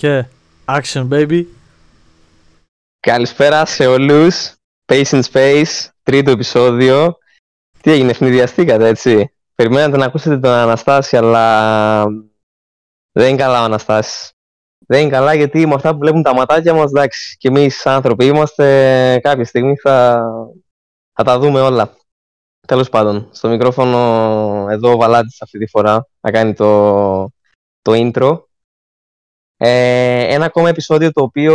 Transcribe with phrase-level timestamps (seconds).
[0.00, 0.24] Και
[0.64, 1.44] action baby.
[3.00, 4.54] Καλησπέρα σε όλους.
[4.92, 7.18] Pace in Space, τρίτο επεισόδιο.
[7.80, 9.32] Τι έγινε, ευνηδιαστήκατε έτσι.
[9.54, 12.04] Περιμένατε να ακούσετε τον Αναστάση, αλλά
[13.12, 14.32] δεν είναι καλά ο Αναστάσης.
[14.86, 18.24] Δεν είναι καλά γιατί με αυτά που βλέπουν τα ματάκια μας, εντάξει, και εμείς άνθρωποι
[18.24, 20.24] είμαστε, κάποια στιγμή θα,
[21.12, 21.96] θα τα δούμε όλα.
[22.66, 23.98] Τέλος πάντων, στο μικρόφωνο
[24.70, 27.22] εδώ ο Βαλάτης αυτή τη φορά να κάνει το,
[27.82, 28.48] το intro.
[29.62, 31.54] Ε, ένα ακόμα επεισόδιο το οποίο,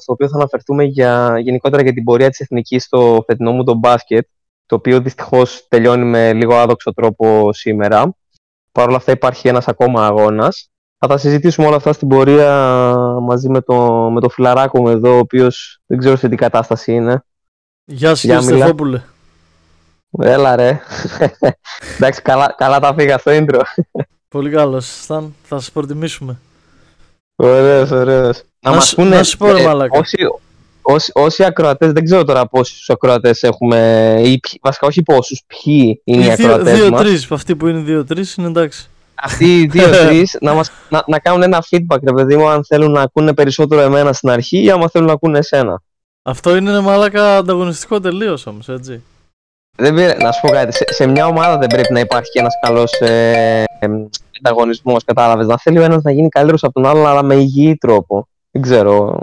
[0.00, 3.74] στο οποίο θα αναφερθούμε για, γενικότερα για την πορεία της Εθνικής στο φετινό μου το
[3.74, 4.26] μπάσκετ,
[4.66, 8.16] το οποίο δυστυχώς τελειώνει με λίγο άδοξο τρόπο σήμερα.
[8.72, 10.70] Παρ' όλα αυτά υπάρχει ένας ακόμα αγώνας.
[10.98, 15.14] Θα τα συζητήσουμε όλα αυτά στην πορεία μαζί με το, με το φιλαράκο μου εδώ,
[15.14, 17.24] ο οποίος δεν ξέρω σε τι κατάσταση είναι.
[17.84, 19.02] Γεια σου κύριε Στεφόπουλε.
[20.18, 20.80] Έλα ρε.
[21.96, 23.60] Εντάξει, καλά, καλά τα φύγα στο intro.
[24.28, 25.04] Πολύ καλός.
[25.06, 26.38] Θα, θα σας προτιμήσουμε.
[27.40, 28.42] Ωραίος, ωραίος.
[28.60, 29.98] Να, μας πούνε, να σου πω ρε ε, μαλάκα.
[29.98, 30.16] Όσοι,
[30.82, 36.22] όσοι, όσοι ακροατές, δεν ξέρω τώρα πόσους ακροατές έχουμε, ή βασικά όχι πόσους, ποιοι είναι
[36.22, 37.00] οι, οι ακροατές δύο, μας.
[37.02, 38.88] Δύο-τρεις, αυτοί που είναι δύο-τρεις είναι εντάξει.
[39.14, 42.92] Αυτοί οι δύο-τρεις να, μας, να, να κάνουν ένα feedback, ρε παιδί μου, αν θέλουν
[42.92, 45.82] να ακούνε περισσότερο εμένα στην αρχή ή άμα θέλουν να ακούνε εσένα.
[46.22, 49.02] Αυτό είναι μαλάκα ανταγωνιστικό τελείως όμως, έτσι.
[49.80, 50.72] Δεν πήρε, να σου πω κάτι.
[50.72, 53.86] Σε, σε, μια ομάδα δεν πρέπει να υπάρχει και ένας καλός ε, ε,
[54.38, 55.46] ανταγωνισμός, κατάλαβες.
[55.46, 58.28] Να θέλει ο ένας να γίνει καλύτερος από τον άλλον, αλλά με υγιή τρόπο.
[58.50, 59.20] Δεν ξέρω.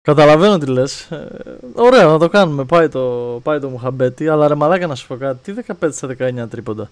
[0.00, 1.10] Καταλαβαίνω τι λες.
[1.10, 2.64] Ε, ωραία, να το κάνουμε.
[2.64, 4.28] Πάει το, πάει το Μουχαμπέτη.
[4.28, 5.52] Αλλά ρε μαλάκα να σου πω κάτι.
[5.52, 6.90] Τι 15 στα 19 τρίποντα;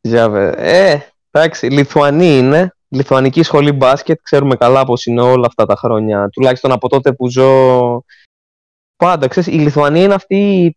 [0.00, 0.54] Ζιάβε.
[0.56, 0.98] Ε,
[1.30, 6.28] εντάξει, Λιθουανοί είναι λιθουανική σχολή μπάσκετ, ξέρουμε καλά πώς είναι όλα αυτά τα χρόνια.
[6.32, 8.04] Τουλάχιστον από τότε που ζω
[8.96, 9.28] πάντα.
[9.28, 10.76] Ξέρεις, η Λιθουανία είναι αυτή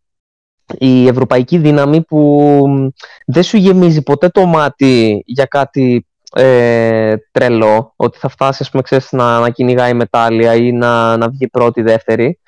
[0.78, 2.92] η ευρωπαϊκή δύναμη που
[3.26, 8.84] δεν σου γεμίζει ποτέ το μάτι για κάτι ε, τρελό, ότι θα φτάσει ας πούμε,
[8.84, 12.40] ξέρεις, να, να κυνηγάει μετάλλια ή να, να βγει πρώτη, δεύτερη.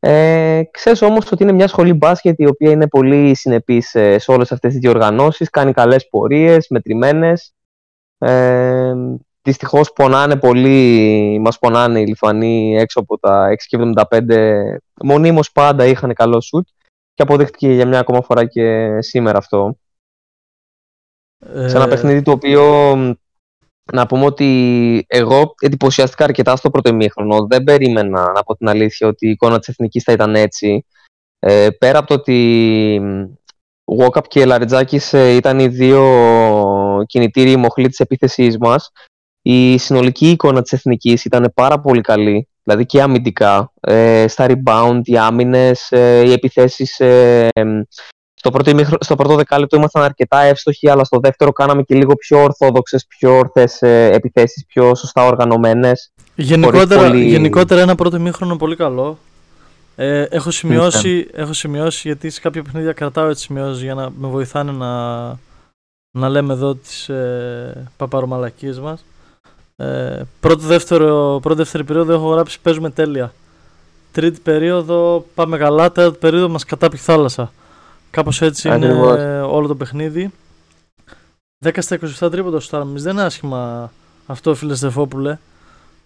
[0.00, 4.30] Ε, ξέρεις όμως ότι είναι μια σχολή μπάσκετ η οποία είναι πολύ συνεπής σε, σε
[4.30, 7.55] όλες αυτές τις διοργανώσεις, κάνει καλές πορείες, μετρημένες
[8.18, 8.94] ε,
[9.46, 14.78] Δυστυχώς πονάνε πολύ, μας πονάνε οι Λιθουανοί έξω από τα 6,75.
[15.02, 16.68] Μονίμως πάντα είχαν καλό σουτ
[17.14, 19.78] και αποδείχτηκε για μια ακόμα φορά και σήμερα αυτό.
[21.38, 21.68] Ε...
[21.68, 22.94] Σε ένα παιχνίδι το οποίο
[23.92, 27.46] να πούμε ότι εγώ εντυπωσιαστικά αρκετά στο πρώτο ημίχρονο.
[27.46, 30.86] Δεν περίμενα, να πω την αλήθεια, ότι η εικόνα της Εθνικής θα ήταν έτσι.
[31.38, 33.00] Ε, πέρα από το ότι
[33.86, 36.02] Walkup και Λαριτζάκης ε, ήταν οι δύο
[37.06, 38.90] κινητήριοι μοχλοί της επίθεσής μας.
[39.42, 45.00] Η συνολική εικόνα της Εθνικής ήταν πάρα πολύ καλή, δηλαδή και αμυντικά, ε, στα rebound,
[45.02, 47.00] οι άμυνες, ε, οι επιθέσεις.
[47.00, 47.48] Ε,
[48.34, 52.42] στο, πρώτο, στο πρώτο δεκάλεπτο ήμασταν αρκετά εύστοχοι, αλλά στο δεύτερο κάναμε και λίγο πιο
[52.42, 56.12] ορθόδοξες, πιο ορθές ε, επιθέσεις, πιο σωστά οργανωμένες.
[56.34, 57.24] Γενικότερα, πολύ...
[57.24, 59.18] γενικότερα ένα πρώτο ημίχρονο πολύ καλό.
[59.98, 64.28] Ε, έχω, σημειώσει, έχω σημειώσει γιατί σε κάποια παιχνίδια κρατάω έτσι σημειώσεις για να με
[64.28, 65.26] βοηθάνε να,
[66.18, 69.04] να λέμε εδώ τις ε, παπαρομαλακίες μας.
[69.76, 73.32] Ε, πρώτο, δεύτερο, πρώτη δεύτερη περίοδο έχω γράψει παίζουμε τέλεια.
[74.12, 77.52] Τρίτη περίοδο πάμε καλά, τέταρτη περίοδο μας κατάπει θάλασσα.
[78.10, 78.92] Κάπως έτσι είναι
[79.40, 80.32] όλο το παιχνίδι.
[81.64, 83.92] 10 στα 27 τρίποντα στο δεν είναι άσχημα
[84.26, 85.38] αυτό φίλε Στεφόπουλε.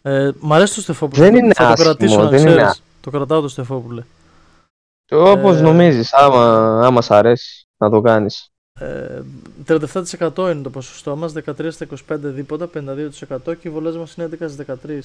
[0.02, 1.22] Ε, μ' αρέσει το Στεφόπουλε.
[1.22, 4.04] Δεν είναι άσχημο, το κρατήσω, δεν είναι το κρατάω το Στεφόπουλε.
[5.10, 8.50] Όπως ε, νομίζεις, άμα, άμα σ' αρέσει να το κάνεις.
[8.80, 9.22] Ε,
[9.66, 13.10] 37% είναι το ποσοστό μας, 13 στα 25 δίποτα, 52%
[13.44, 15.00] και οι βολές μας είναι 11 στα 13.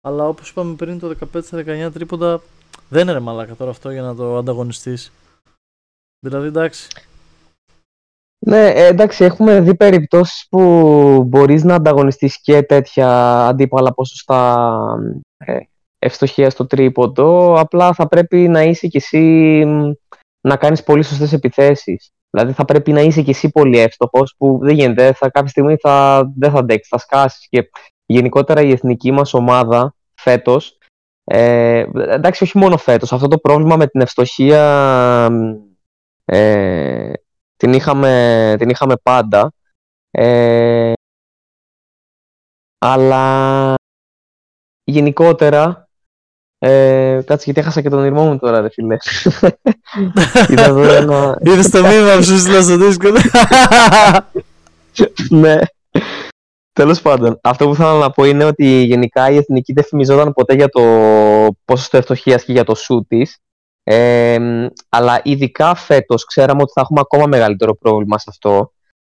[0.00, 2.40] Αλλά όπως είπαμε πριν το 15 στα 19 τρίποντα
[2.88, 5.12] δεν είναι ρε μαλάκα τώρα αυτό για να το ανταγωνιστείς.
[6.18, 6.88] Δηλαδή εντάξει.
[8.46, 10.60] Ναι, ε, εντάξει, έχουμε δει περιπτώσεις που
[11.26, 14.68] μπορείς να ανταγωνιστείς και τέτοια αντίπαλα ποσοστά
[15.36, 15.58] ε,
[16.02, 19.64] ευστοχία στο τρίποντο, απλά θα πρέπει να είσαι κι εσύ
[20.40, 22.10] να κάνεις πολύ σωστές επιθέσεις.
[22.30, 25.76] Δηλαδή θα πρέπει να είσαι κι εσύ πολύ εύστοχος που δεν γίνεται, θα, κάποια στιγμή
[25.76, 27.70] θα, δεν θα αντέξεις, θα σκάσεις και
[28.06, 30.76] γενικότερα η εθνική μας ομάδα φέτος
[31.24, 33.12] ε, εντάξει, όχι μόνο φέτος.
[33.12, 35.28] Αυτό το πρόβλημα με την ευστοχία
[36.24, 37.12] ε,
[37.56, 39.52] την, είχαμε, την είχαμε πάντα.
[40.10, 40.92] Ε,
[42.78, 43.74] αλλά
[44.84, 45.81] γενικότερα
[46.64, 48.96] ε, κάτσε γιατί έχασα και τον ήρμό μου τώρα, ρε φίλε.
[51.50, 53.16] Είδες το μήνυμα που σου στείλα στο Discord.
[55.42, 55.58] ναι.
[56.72, 60.54] Τέλος πάντων, αυτό που θέλω να πω είναι ότι γενικά η εθνική δεν φημιζόταν ποτέ
[60.54, 60.82] για το
[61.64, 63.38] ποσοστό ευτυχία και για το σου της.
[63.82, 64.38] Ε,
[64.88, 68.72] αλλά ειδικά φέτος ξέραμε ότι θα έχουμε ακόμα μεγαλύτερο πρόβλημα σε αυτό.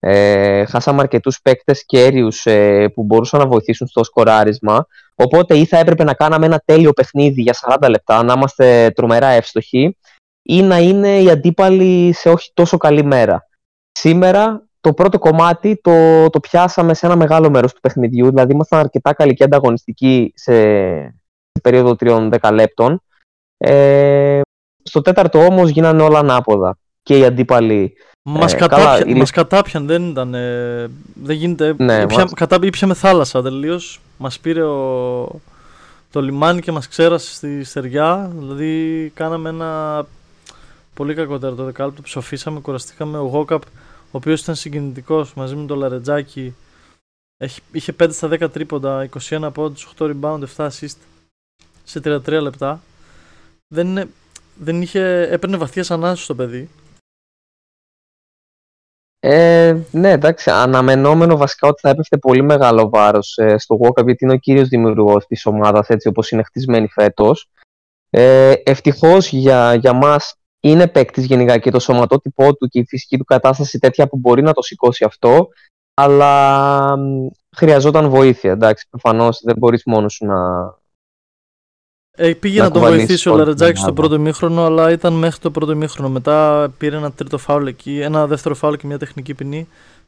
[0.06, 4.88] Ε, χάσαμε αρκετούς παίκτες κέριους ε, που μπορούσαν να βοηθήσουν στο σκοράρισμα.
[5.16, 9.28] Οπότε ή θα έπρεπε να κάναμε ένα τέλειο παιχνίδι για 40 λεπτά, να είμαστε τρομερά
[9.28, 9.98] εύστοχοι,
[10.42, 13.48] ή να είναι οι αντίπαλοι σε όχι τόσο καλή μέρα.
[13.92, 18.80] Σήμερα το πρώτο κομμάτι το, το πιάσαμε σε ένα μεγάλο μέρος του παιχνιδιού, δηλαδή ήμασταν
[18.80, 20.54] αρκετά καλοί και ανταγωνιστικοί σε,
[21.52, 23.02] σε περίοδο 3-10 λεπτών.
[23.58, 24.42] Ε,
[24.84, 27.94] στο τέταρτο όμως γίνανε όλα ανάποδα και οι αντίπαλοι
[28.26, 30.32] Μας, ε, κατάπια, μας κατάπιαν, δεν ήταν.
[31.14, 31.76] δεν γίνεται.
[31.78, 32.34] Ναι, ήπια, μας...
[32.34, 34.02] κατά, ήπιαμε θάλασσα τελείως.
[34.18, 35.42] Μας πήρε ο,
[36.12, 38.32] το λιμάνι και μας ξέρασε στη στεριά.
[38.38, 40.06] Δηλαδή κάναμε ένα
[40.94, 42.02] πολύ κακότερο το δεκάλεπτο.
[42.02, 43.18] Ψοφήσαμε, κουραστήκαμε.
[43.18, 46.56] Ο Γόκαπ, ο οποίος ήταν συγκινητικός μαζί με τον Λαρετζάκη.
[47.72, 50.98] είχε 5 στα 10 τρίποντα, 21 πόντους, 8 rebound, 7 assist
[51.84, 52.82] σε 33 λεπτά.
[53.68, 54.10] Δεν,
[54.56, 56.70] δεν είχε, έπαιρνε βαθιές ανάσες το παιδί.
[59.26, 64.24] Ε, ναι, εντάξει, αναμενόμενο βασικά ότι θα έπεφτε πολύ μεγάλο βάρος ε, στο Walkup γιατί
[64.24, 67.50] είναι ο κύριος δημιουργός της ομάδας έτσι όπως είναι χτισμένη φέτος.
[68.10, 73.18] Ε, Ευτυχώς για, για μας είναι παίκτης γενικά και το σωματότυπό του και η φυσική
[73.18, 75.48] του κατάσταση τέτοια που μπορεί να το σηκώσει αυτό.
[75.94, 76.98] Αλλά
[77.56, 78.52] χρειαζόταν βοήθεια.
[78.52, 80.36] Εντάξει, προφανώς δεν μπορείς μόνος σου να,
[82.18, 85.52] ε, πήγε να, να τον βοηθήσει ο Λαρετζάκης στο πρώτο μήχρονο, αλλά ήταν μέχρι το
[85.52, 86.10] πρώτο μήχρονο.
[86.10, 89.68] Μετά πήρε ένα τρίτο φάουλ εκεί, ένα δεύτερο φάουλ και μια τεχνική ποινή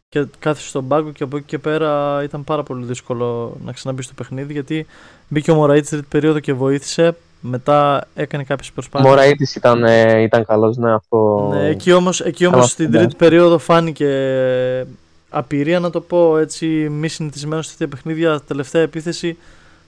[0.10, 4.02] και κάθισε στον πάγκο και από εκεί και πέρα ήταν πάρα πολύ δύσκολο να ξαναμπεί
[4.02, 4.86] στο παιχνίδι γιατί
[5.28, 7.16] μπήκε ο Μωραήτης τρίτη περίοδο και βοήθησε.
[7.48, 9.12] Μετά έκανε κάποιες προσπάθειες.
[9.12, 11.50] Ο Μωραήτης ήταν, ε, ήταν καλός, ναι, αυτό.
[11.54, 12.98] Ναι, εκεί όμως εκεί όμως στην ναι.
[12.98, 14.08] τρίτη περίοδο φάνηκε
[15.30, 18.42] απειρία, να το πω έτσι, μη συνηθισμένος σε τέτοια παιχνίδια.
[18.48, 19.38] Τελευταία επίθεση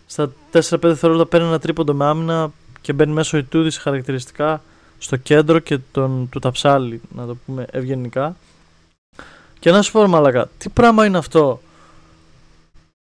[0.07, 2.51] στα 4-5 δευτερόλεπτα παίρνει ένα τρίποντο με άμυνα
[2.81, 4.61] και μπαίνει μέσω Ιτούδη χαρακτηριστικά
[4.97, 8.35] στο κέντρο και τον, του ταψάλι, να το πούμε ευγενικά.
[9.59, 11.61] Και να σου πω, μαλακά, τι πράγμα είναι αυτό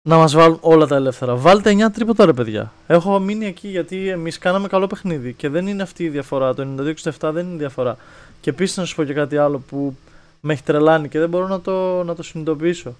[0.07, 1.35] να μας βάλουν όλα τα ελεύθερα.
[1.35, 2.73] Βάλτε 9 τρίποτα ρε παιδιά.
[2.87, 6.53] Έχω μείνει εκεί γιατί εμείς κάναμε καλό παιχνίδι και δεν είναι αυτή η διαφορά.
[6.53, 7.97] Το 92-67 δεν είναι διαφορά.
[8.41, 9.95] Και επίσης να σου πω και κάτι άλλο που
[10.41, 12.95] με έχει τρελάνει και δεν μπορώ να το, να το συνειδητοποιήσω.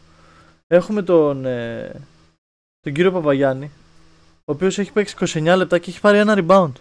[0.68, 1.92] Έχουμε τον, ε,
[2.82, 3.72] τον κύριο Παπαγιάννη,
[4.50, 6.72] ο οποίος έχει παίξει 29 λεπτά και έχει πάρει ένα rebound.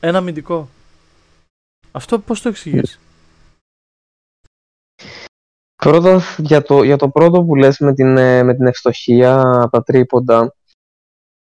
[0.00, 0.68] Ένα αμυντικό.
[1.92, 3.00] Αυτό πώς το εξηγείς;
[5.76, 9.82] Πρώτα, για το, για το πρώτο που λες με την, ε, με την ευστοχία τα
[9.82, 10.54] τρίποντα,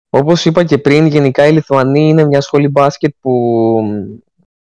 [0.10, 3.80] όπως είπα και πριν, γενικά η Λιθουανοί είναι μια σχολή μπάσκετ που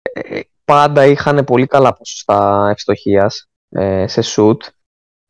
[0.02, 4.64] ε, πάντα είχαν πολύ καλά ποσοστά ευστοχίας ε, σε σουτ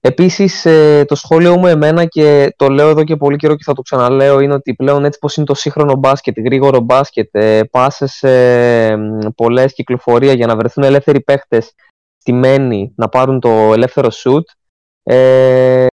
[0.01, 3.73] Επίσης ε, το σχόλιο μου εμένα και το λέω εδώ και πολύ καιρό και θα
[3.73, 8.23] το ξαναλέω είναι ότι πλέον έτσι πως είναι το σύγχρονο μπάσκετ, γρήγορο μπάσκετ, ε, πάσες
[8.23, 8.97] ε,
[9.35, 11.73] πολλές κυκλοφορία για να βρεθούν ελεύθεροι παίχτες
[12.17, 14.49] στημένοι να πάρουν το ελεύθερο σουτ
[15.03, 15.87] ε,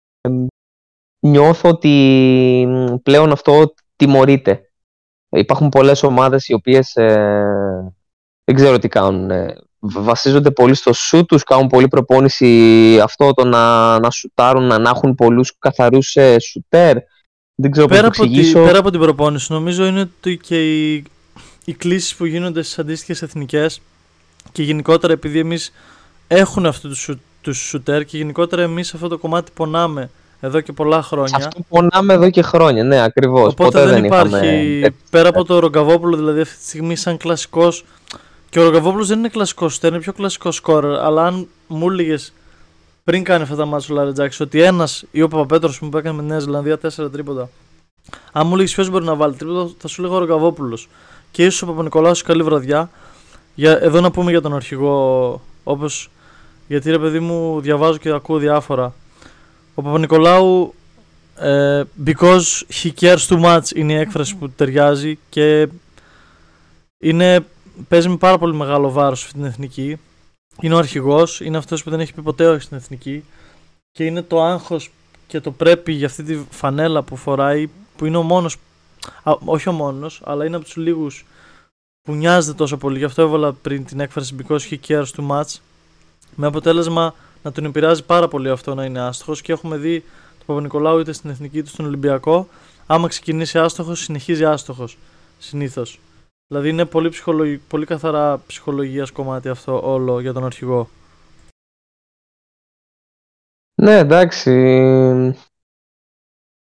[1.20, 2.68] νιώθω ότι
[3.04, 4.72] πλέον αυτό τιμωρείται.
[5.30, 7.94] Υπάρχουν πολλές ομάδες οι οποίες ε,
[8.44, 9.32] δεν ξέρω τι κάνουν
[9.84, 15.16] βασίζονται πολύ στο σου τους, κάνουν πολύ προπόνηση αυτό το να, να σουτάρουν, να, έχουν
[15.16, 16.98] πολλούς καθαρούς ε, σουτέρ.
[17.56, 21.04] Δεν ξέρω πέρα, από τη, πέρα από την προπόνηση, νομίζω είναι ότι και οι,
[21.66, 23.82] οι κλήσεις που γίνονται στις αντίστοιχες εθνικές
[24.52, 25.72] και γενικότερα επειδή εμείς
[26.28, 27.10] έχουν αυτού τους
[27.44, 30.10] τους σουτέρ και γενικότερα εμείς αυτό το κομμάτι πονάμε
[30.40, 31.38] εδώ και πολλά χρόνια.
[31.38, 33.52] Αυτό πονάμε εδώ και χρόνια, ναι, ακριβώς.
[33.52, 37.86] Οπότε δεν, υπάρχει, πέρα από το Ρογκαβόπουλο δηλαδή αυτή τη στιγμή σαν κλασικός
[38.54, 40.86] και ο Ρογκαβόπουλο δεν είναι κλασικός στέρ, είναι πιο κλασικό σκόρ.
[40.86, 42.34] Αλλά αν μου έλεγες
[43.04, 46.22] πριν κάνει αυτά τα μάτια ο Λαρετζάκη ότι ένας ή ο Παπαπέτρος που έκανε με
[46.22, 47.50] τη Νέα Ζηλανδία 4 τρίποτα,
[48.32, 50.80] αν μου έλεγες ποιος μπορεί να βάλει τρίποτα, θα σου λέγω ο Ρογκαβόπουλο.
[51.32, 52.90] Και ίσως ο Παπα-Νικολάου καλή βραδιά.
[53.56, 56.10] Για, εδώ να πούμε για τον αρχηγό, όπως
[56.68, 58.94] γιατί ρε παιδί μου διαβάζω και ακούω διάφορα.
[59.74, 60.74] Ο Παπα-Νικολάου
[61.36, 65.68] ε, because he cares too much είναι η έκφραση που ταιριάζει και
[67.00, 67.46] είναι
[67.88, 69.98] παίζει με πάρα πολύ μεγάλο βάρος αυτή την εθνική.
[70.62, 73.24] Είναι ο αρχηγός, είναι αυτός που δεν έχει πει ποτέ όχι στην εθνική.
[73.92, 74.92] Και είναι το άγχος
[75.28, 78.58] και το πρέπει για αυτή τη φανέλα που φοράει, που είναι ο μόνος.
[79.24, 81.26] Όχι ο μόνος, αλλά είναι από τους λίγους
[82.02, 82.98] που νοιάζεται τόσο πολύ.
[82.98, 85.60] Γι' αυτό έβαλα πριν την έκφραση because he cares too much.
[86.36, 90.00] Με αποτέλεσμα να τον επηρεάζει πάρα πολύ αυτό να είναι άστοχος και έχουμε δει
[90.38, 92.48] τον Παπα-Νικολάου είτε στην εθνική του στον Ολυμπιακό.
[92.86, 94.98] Άμα ξεκινήσει άστοχος, συνεχίζει άστοχος.
[95.40, 96.00] Συνήθως.
[96.54, 97.60] Δηλαδή είναι πολύ, ψυχολογ...
[97.68, 100.90] πολύ καθαρά ψυχολογίας κομμάτι αυτό όλο για τον αρχηγό.
[103.82, 104.52] Ναι, εντάξει.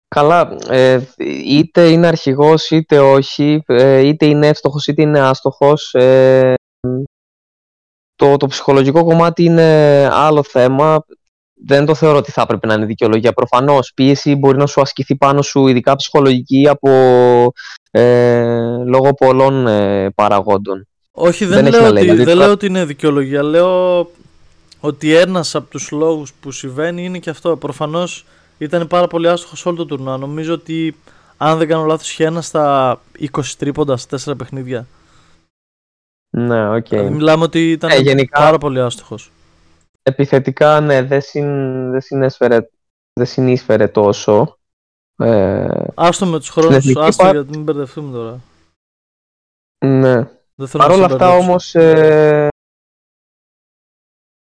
[0.09, 1.07] Καλά, ε,
[1.45, 5.95] είτε είναι αρχηγός είτε όχι, ε, είτε είναι εύστοχος είτε είναι άστοχος.
[5.95, 6.55] Ε,
[8.15, 11.05] το, το ψυχολογικό κομμάτι είναι άλλο θέμα.
[11.55, 13.33] Δεν το θεωρώ ότι θα έπρεπε να είναι δικαιολογία.
[13.33, 16.91] Προφανώς πίεση μπορεί να σου ασκηθεί πάνω σου, ειδικά ψυχολογική, από
[17.91, 20.87] ε, λόγω πολλών ε, παραγόντων.
[21.11, 23.43] Όχι, δεν, δεν λέω, ότι, δηλαδή, δεν λέω ότι είναι δικαιολογία.
[23.43, 24.11] Λέω
[24.81, 27.57] ότι ένας από τους λόγους που συμβαίνει είναι και αυτό.
[27.57, 28.25] Προφανώς
[28.59, 30.17] ήταν πάρα πολύ άστοχος όλο το τουρνουά.
[30.17, 30.97] Νομίζω ότι
[31.37, 33.01] αν δεν κάνω λάθος, είχε ένα στα
[33.33, 34.87] 20 τρίποντα σε 4 παιχνίδια.
[36.31, 36.77] Ναι, οκ.
[36.77, 36.89] Okay.
[36.89, 39.31] Δηλαδή, μιλάμε ότι ήταν ε, γενικά, πάρα πολύ άστοχος.
[40.07, 42.69] Επιθετικά, ναι, δεν, συν, δεν, συνέσφερε,
[43.13, 44.59] δεν συνείσφερε τόσο.
[45.17, 47.31] Ε, άστο με τους χρόνους, άστο πα...
[47.31, 48.41] γιατί μην μπερδευτούμε τώρα.
[49.87, 50.29] Ναι.
[50.73, 52.49] Παρ' όλα αυτά όμως ε,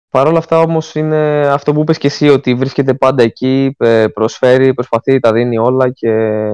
[0.09, 4.07] Παρ' όλα αυτά όμως είναι αυτό που είπες και εσύ ότι βρίσκεται πάντα εκεί, ε,
[4.07, 6.49] προσφέρει, προσπαθεί, τα δίνει όλα και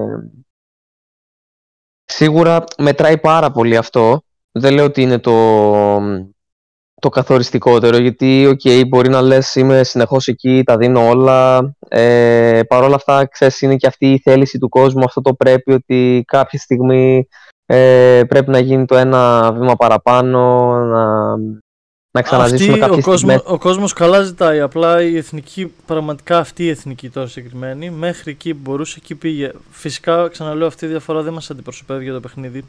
[2.06, 4.22] σίγουρα μετράει πάρα πολύ αυτό.
[4.52, 5.32] Δεν λέω ότι είναι το,
[7.02, 11.74] το καθοριστικότερο γιατί okay, μπορεί να λες είμαι συνεχώς εκεί, τα δίνω όλα.
[11.88, 15.74] Ε, Παρ' όλα αυτά ξέρεις είναι και αυτή η θέληση του κόσμου, αυτό το πρέπει
[15.74, 17.28] ότι κάποια στιγμή
[17.66, 21.36] ε, πρέπει να γίνει το ένα βήμα παραπάνω, να
[22.14, 26.70] να ξαναζήσουμε κάποιες ο, κόσμο, ο κόσμος καλά ζητάει, απλά η εθνική, πραγματικά αυτή η
[26.70, 29.52] εθνική τώρα συγκεκριμένη, μέχρι εκεί που μπορούσε, εκεί πήγε.
[29.72, 32.66] Φυσικά, ξαναλέω, αυτή η διαφορά δεν μας αντιπροσωπεύει για το παιχνίδι.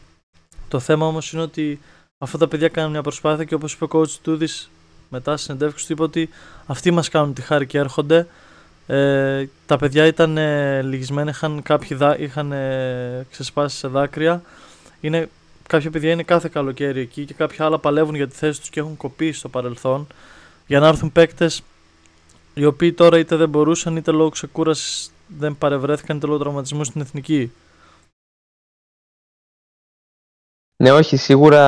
[0.69, 1.81] Το θέμα όμως είναι ότι
[2.23, 4.71] αυτά τα παιδιά κάνουν μια προσπάθεια και όπως είπε ο coach Τούδης
[5.09, 6.29] μετά συνεντεύξεις του είπε ότι
[6.67, 8.27] αυτοί μας κάνουν τη χάρη και έρχονται.
[8.87, 14.43] Ε, τα παιδιά ήταν ε, λυγισμένα, είχαν, κάποιοι δά, είχαν ε, ξεσπάσει σε δάκρυα.
[15.01, 15.29] Είναι
[15.67, 18.81] κάποια παιδιά είναι κάθε καλοκαίρι εκεί και κάποια άλλα παλεύουν για τη θέση τους και
[18.81, 20.07] έχουν κοπεί στο παρελθόν
[20.67, 21.63] για να έρθουν παίκτες
[22.55, 27.01] οι οποίοι τώρα είτε δεν μπορούσαν είτε λόγω ξεκούρασης δεν παρευρέθηκαν είτε λόγω τραυματισμού στην
[27.01, 27.53] εθνική.
[30.83, 31.65] Ναι, όχι, σίγουρα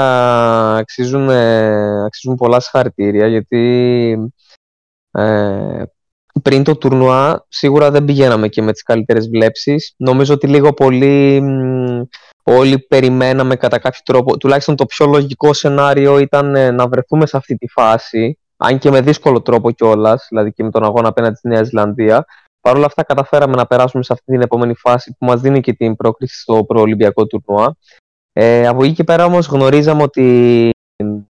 [0.77, 1.31] αξίζουν,
[2.05, 4.33] αξίζουν πολλά συγχαρητήρια γιατί
[5.11, 5.83] ε,
[6.43, 9.95] πριν το τουρνουά σίγουρα δεν πηγαίναμε και με τις καλύτερες βλέψεις.
[9.97, 11.43] Νομίζω ότι λίγο πολύ
[12.43, 17.37] όλοι περιμέναμε κατά κάποιο τρόπο, τουλάχιστον το πιο λογικό σενάριο ήταν ε, να βρεθούμε σε
[17.37, 21.37] αυτή τη φάση, αν και με δύσκολο τρόπο κιόλας, δηλαδή και με τον αγώνα απέναντι
[21.37, 22.25] στη Νέα Ζηλανδία.
[22.61, 25.73] Παρ' όλα αυτά καταφέραμε να περάσουμε σε αυτή την επόμενη φάση που μας δίνει και
[25.73, 27.77] την πρόκριση στο προολυμπιακό τουρνουά.
[28.37, 30.71] Ε, από εκεί και πέρα όμως γνωρίζαμε ότι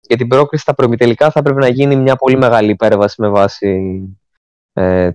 [0.02, 4.02] για την πρόκριση στα προημιτελικά θα πρέπει να γίνει μια πολύ μεγάλη υπέρβαση με βάση
[4.74, 5.10] ε,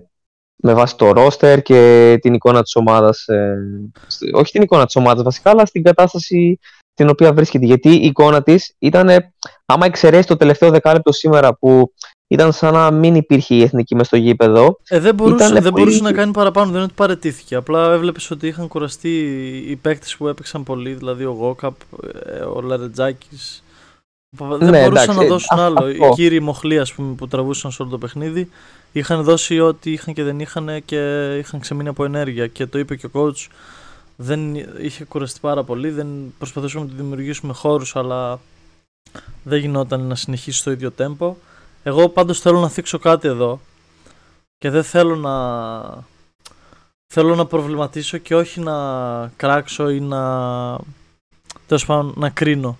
[0.63, 3.57] με βάση το ρόστερ και την εικόνα της ομάδας, ε,
[4.33, 6.59] όχι την εικόνα της ομάδας βασικά, αλλά στην κατάσταση
[6.93, 7.65] την οποία βρίσκεται.
[7.65, 9.09] Γιατί η εικόνα της ήταν,
[9.65, 11.93] άμα εξαιρέσει το τελευταίο δεκάλεπτο σήμερα που
[12.27, 14.79] ήταν σαν να μην υπήρχε η εθνική μες στο γήπεδο.
[14.87, 17.55] Ε, δεν μπορούσε, δεν μπορούσε να κάνει παραπάνω, δεν είναι ότι παρετήθηκε.
[17.55, 19.09] Απλά έβλεπες ότι είχαν κουραστεί
[19.67, 21.75] οι παίκτες που έπαιξαν πολύ, δηλαδή ο Γόκαπ,
[22.25, 23.63] ε, ο Λαρετζάκης.
[24.37, 25.89] Δεν ναι, μπορούσαν να δώσουν άλλο.
[25.89, 26.81] Οι κύριοι μοχλοί
[27.17, 28.49] που τραβούσαν σε όλο το παιχνίδι
[28.91, 32.47] είχαν δώσει ό,τι είχαν και δεν είχαν και είχαν ξεμείνει από ενέργεια.
[32.47, 33.47] Και το είπε και ο coach,
[34.15, 35.89] δεν είχε κουραστεί πάρα πολύ.
[35.89, 36.07] Δεν
[36.37, 38.39] προσπαθούσαμε να δημιουργήσουμε χώρους, αλλά
[39.43, 41.31] δεν γινόταν να συνεχίσει το ίδιο tempo.
[41.87, 43.59] Εγώ πάντως θέλω να θίξω κάτι εδώ
[44.57, 45.35] και δεν θέλω να
[47.13, 48.75] θέλω να προβληματίσω και όχι να
[49.35, 50.19] κράξω ή να
[51.67, 52.77] τέλος πάντων να κρίνω.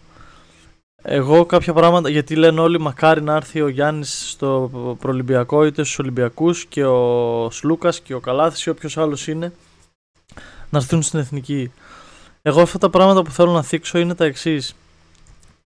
[1.03, 5.99] Εγώ κάποια πράγματα, γιατί λένε όλοι μακάρι να έρθει ο Γιάννης στο προλυμπιακό είτε στους
[5.99, 9.53] Ολυμπιακούς και ο Σλούκας και ο Καλάθης ή όποιος άλλος είναι
[10.69, 11.71] να έρθουν στην εθνική.
[12.41, 14.75] Εγώ αυτά τα πράγματα που θέλω να θίξω είναι τα εξής.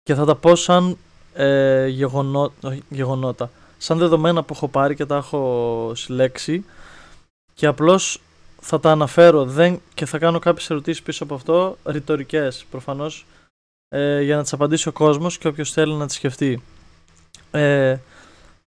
[0.03, 0.98] και θα τα πω σαν
[1.33, 2.51] ε, γεγονό,
[2.89, 3.50] γεγονότα.
[3.77, 6.65] Σαν δεδομένα που έχω πάρει και τα έχω συλλέξει
[7.53, 8.21] και απλώς
[8.62, 13.25] θα τα αναφέρω δεν, και θα κάνω κάποιες ερωτήσεις πίσω από αυτό, ρητορικές προφανώς,
[13.89, 16.62] ε, για να τις απαντήσει ο κόσμος και όποιος θέλει να τις σκεφτεί.
[17.51, 17.98] Ε,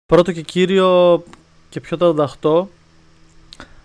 [0.06, 1.24] πρώτο και κύριο
[1.70, 2.70] και πιο τανταχτό,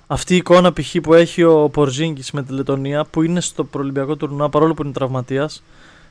[0.07, 0.97] αυτή η εικόνα π.χ.
[1.03, 4.93] που έχει ο Πορζίνγκης με τη Λετωνία που είναι στο προολυμπιακό τουρνουά παρόλο που είναι
[4.93, 5.63] τραυματίας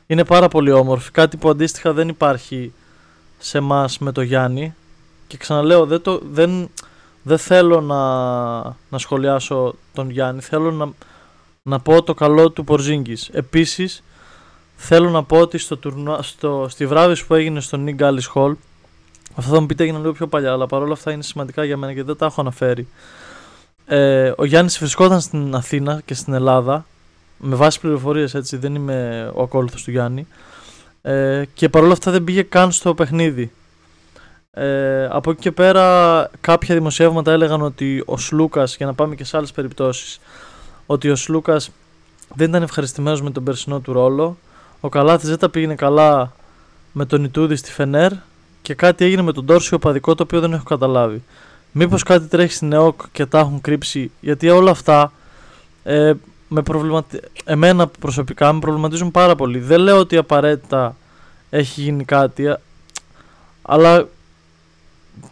[0.08, 1.12] είναι πάρα πολύ όμορφη.
[1.12, 2.74] Κάτι που αντίστοιχα δεν υπάρχει
[3.38, 4.76] σε εμάς με το Γιάννη
[5.28, 6.70] και ξαναλέω δεν, το, δεν,
[7.24, 7.96] δεν θέλω να,
[8.64, 10.90] να σχολιάσω τον Γιάννη θέλω να,
[11.64, 13.30] να πω το καλό του Πορζίνγκης.
[13.30, 14.04] Επίσης
[14.76, 18.54] Θέλω να πω ότι στο, τουρνουά, στο, στη βράβευση που έγινε στο Nick Gallis Hall,
[19.36, 21.94] αυτό θα μου πείτε έγινε λίγο πιο παλιά, αλλά παρόλα αυτά είναι σημαντικά για μένα
[21.94, 22.88] και δεν τα έχω αναφέρει.
[23.86, 26.86] Ε, ο Γιάννης βρισκόταν στην Αθήνα και στην Ελλάδα,
[27.38, 30.28] με βάση πληροφορίες έτσι, δεν είμαι ο ακόλουθος του Γιάννη.
[31.02, 33.52] Ε, και παρόλα αυτά δεν πήγε καν στο παιχνίδι.
[34.52, 39.24] Ε, από εκεί και πέρα κάποια δημοσιεύματα έλεγαν ότι ο Σλούκας, για να πάμε και
[39.24, 40.20] σε άλλες περιπτώσεις,
[40.86, 41.72] ότι ο Σλούκας
[42.36, 44.38] δεν ήταν ευχαριστημένος με τον περσινό του ρόλο
[44.86, 46.32] ο Καλάθης δεν τα πήγαινε καλά
[46.92, 48.12] με τον Ιτούδη στη Φενέρ
[48.62, 51.24] και κάτι έγινε με τον Τόρσιο Παδικό το οποίο δεν έχω καταλάβει.
[51.72, 55.12] Μήπως κάτι τρέχει στην ΕΟΚ και τα έχουν κρύψει, γιατί όλα αυτά
[55.84, 56.14] ε,
[56.48, 57.20] με προβληματι...
[57.44, 59.60] εμένα προσωπικά με προβληματίζουν πάρα πολύ.
[59.60, 60.96] Δεν λέω ότι απαραίτητα
[61.50, 62.56] έχει γίνει κάτι,
[63.62, 64.08] αλλά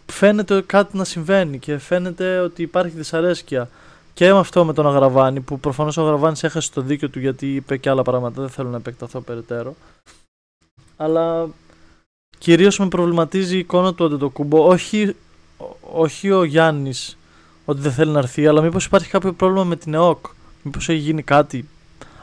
[0.06, 3.68] φαίνεται κάτι να συμβαίνει και φαίνεται ότι υπάρχει δυσαρέσκεια.
[4.14, 7.54] Και με αυτό με τον Αγραβάνη, που προφανώς ο Αγραβάνης έχασε το δίκιο του γιατί
[7.54, 8.40] είπε και άλλα πράγματα.
[8.40, 9.74] Δεν θέλω να επεκταθώ περαιτέρω.
[10.96, 11.48] Αλλά
[12.38, 14.66] κυρίως με προβληματίζει η εικόνα του Αντετοκούμπο.
[14.66, 15.16] Όχι,
[15.80, 17.16] όχι ο Γιάννης
[17.64, 20.26] ότι δεν θέλει να έρθει, αλλά μήπως υπάρχει κάποιο πρόβλημα με την ΕΟΚ.
[20.64, 21.68] Μήπως έχει γίνει κάτι.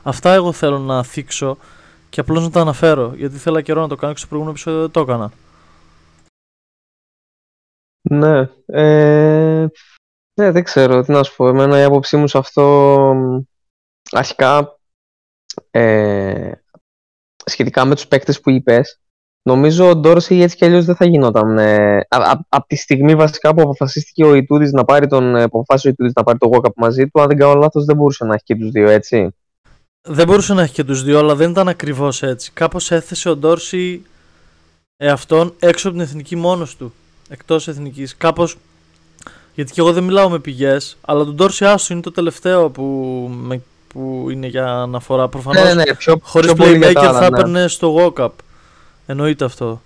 [0.03, 1.57] Αυτά εγώ θέλω να θίξω
[2.10, 3.13] και απλώς να τα αναφέρω.
[3.15, 5.31] Γιατί θέλω καιρό να το κάνω και στο προηγούμενο επεισόδιο δεν το έκανα.
[8.10, 8.50] Ναι.
[8.65, 9.67] Ε,
[10.33, 11.48] ναι, δεν ξέρω τι να σου πω.
[11.48, 13.15] Εμένα η άποψή μου σε αυτό
[14.12, 14.79] αρχικά
[15.71, 16.51] ε,
[17.45, 19.00] σχετικά με τους παίκτες που είπες
[19.43, 22.00] νομίζω ο Ντόρση έτσι κι αλλιώς δεν θα γινόταν ε,
[22.50, 26.13] από τη στιγμή βασικά που αποφασίστηκε ο Ιτούδης να πάρει τον ε, αποφάσισε ο Ιτούδης
[26.15, 28.55] να πάρει το walk μαζί του αν δεν κάνω λάθος δεν μπορούσε να έχει και
[28.55, 29.36] τους δύο έτσι
[30.01, 33.36] δεν μπορούσε να έχει και τους δύο αλλά δεν ήταν ακριβώς έτσι κάπως έθεσε ο
[33.36, 34.01] Ντόρση
[34.98, 36.93] εαυτόν έξω από την εθνική μόνος του
[37.29, 38.57] εκτός εθνικής κάπως
[39.55, 42.83] γιατί και εγώ δεν μιλάω με πηγές, αλλά τον Ντόρση Άσου είναι το τελευταίο που,
[43.33, 45.27] με, που είναι για αναφορά.
[45.27, 47.25] Προφανώ ναι, ναι, ναι χωρίς playmaker θα ναι.
[47.25, 48.29] έπαιρνε στο walk-up.
[49.05, 49.81] Εννοείται αυτό.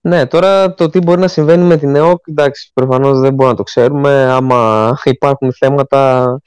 [0.00, 3.56] Ναι, τώρα το τι μπορεί να συμβαίνει με την ΕΟΚ, εντάξει, προφανώς δεν μπορούμε να
[3.56, 4.10] το ξέρουμε.
[4.10, 6.40] Άμα υπάρχουν θέματα,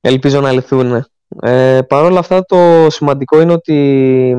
[0.00, 1.06] ελπίζω να λυθούν.
[1.40, 4.36] Ε, Παρ' όλα αυτά, το σημαντικό είναι ότι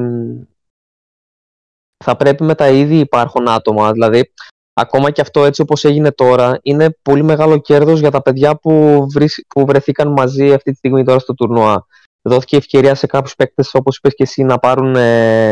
[2.04, 3.92] θα πρέπει με τα ήδη υπάρχουν άτομα.
[3.92, 4.32] Δηλαδή,
[4.74, 9.06] ακόμα και αυτό έτσι όπως έγινε τώρα είναι πολύ μεγάλο κέρδος για τα παιδιά που,
[9.48, 11.86] που βρεθήκαν μαζί αυτή τη στιγμή τώρα στο τουρνουά.
[12.28, 15.50] Δόθηκε ευκαιρία σε κάποιους παίκτες όπως είπες και εσύ να πάρουν, ε,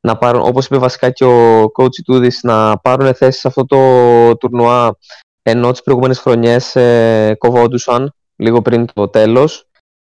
[0.00, 4.36] να πάρουν όπως είπε βασικά και ο coach Τούδης να πάρουν θέση σε αυτό το
[4.36, 4.96] τουρνουά
[5.42, 9.68] ενώ τις προηγούμενες χρονιές ε, κοβόντουσαν λίγο πριν το τέλος.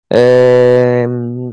[0.06, 1.06] Ε,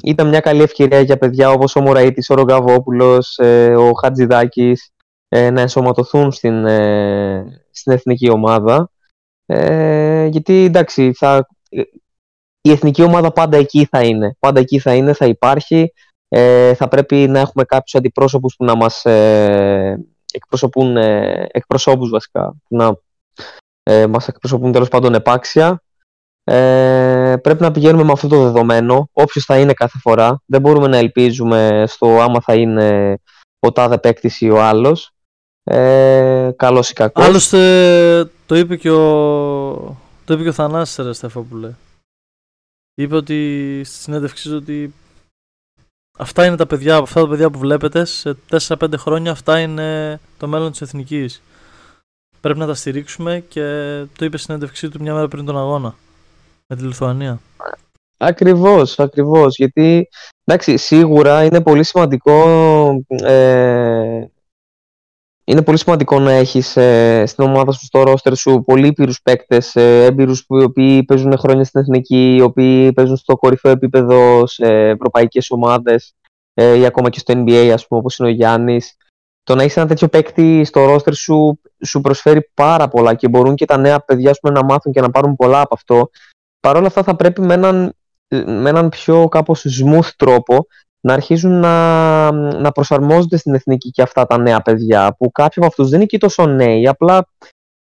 [0.03, 4.91] ήταν μια καλή ευκαιρία για παιδιά όπως ο Μωραήτης, ο Ρογκαβόπουλος, ε, ο Χατζηδάκης
[5.29, 8.91] ε, να ενσωματωθούν στην, ε, στην εθνική ομάδα.
[9.45, 11.47] Ε, γιατί εντάξει, θα,
[12.65, 14.35] η εθνική ομάδα πάντα εκεί θα είναι.
[14.39, 15.93] Πάντα εκεί θα είναι, θα υπάρχει.
[16.27, 22.55] Ε, θα πρέπει να έχουμε κάποιους αντιπρόσωπους που να μας ε, εκπροσωπούν, ε, εκπροσώπους βασικά,
[22.67, 22.97] που να
[23.83, 25.83] ε, μας εκπροσωπούν τέλος πάντων επάξια.
[26.43, 30.41] Ε, πρέπει να πηγαίνουμε με αυτό το δεδομένο, όποιος θα είναι κάθε φορά.
[30.45, 33.17] Δεν μπορούμε να ελπίζουμε στο άμα θα είναι
[33.59, 35.13] ο τάδε παίκτης ή ο άλλος
[35.63, 37.25] ε, καλός ή κακός.
[37.25, 39.01] Άλλωστε το είπε και ο,
[40.25, 41.69] το είπε και ο Θανάσης ρε Στεφόπουλε.
[42.95, 44.93] Είπε ότι στη συνέντευξή ότι
[46.17, 50.47] αυτά είναι τα παιδιά, αυτά τα παιδιά που βλέπετε σε 4-5 χρόνια αυτά είναι το
[50.47, 51.41] μέλλον της εθνικής.
[52.41, 53.61] Πρέπει να τα στηρίξουμε και
[54.17, 55.95] το είπε στη συνέντευξή του μια μέρα πριν τον αγώνα
[56.67, 57.39] με τη Λιθουανία.
[58.17, 59.55] Ακριβώς, ακριβώς.
[59.55, 60.09] Γιατί
[60.43, 62.35] εντάξει, σίγουρα είναι πολύ σημαντικό
[63.07, 64.25] ε,
[65.45, 69.75] είναι πολύ σημαντικό να έχεις ε, στην ομάδα σου, στο ρόστερ σου, πολύ ήπειρου παίκτες,
[69.75, 74.47] ε, έμπειρους που οι οποίοι παίζουν χρόνια στην εθνική, οι οποίοι παίζουν στο κορυφαίο επίπεδο
[74.47, 76.13] σε ευρωπαϊκές ομάδες
[76.53, 78.95] ε, ή ακόμα και στο NBA, ας πούμε, όπως είναι ο Γιάννης.
[79.43, 83.55] Το να έχεις ένα τέτοιο παίκτη στο ρόστερ σου σου προσφέρει πάρα πολλά και μπορούν
[83.55, 86.09] και τα νέα παιδιά πούμε, να μάθουν και να πάρουν πολλά από αυτό.
[86.59, 87.93] Παρ' όλα αυτά θα πρέπει με έναν,
[88.45, 90.67] με έναν πιο κάπως smooth τρόπο
[91.05, 95.65] να αρχίζουν να, να προσαρμόζονται στην εθνική και αυτά τα νέα παιδιά που κάποιοι από
[95.65, 97.27] αυτούς δεν είναι και τόσο νέοι απλά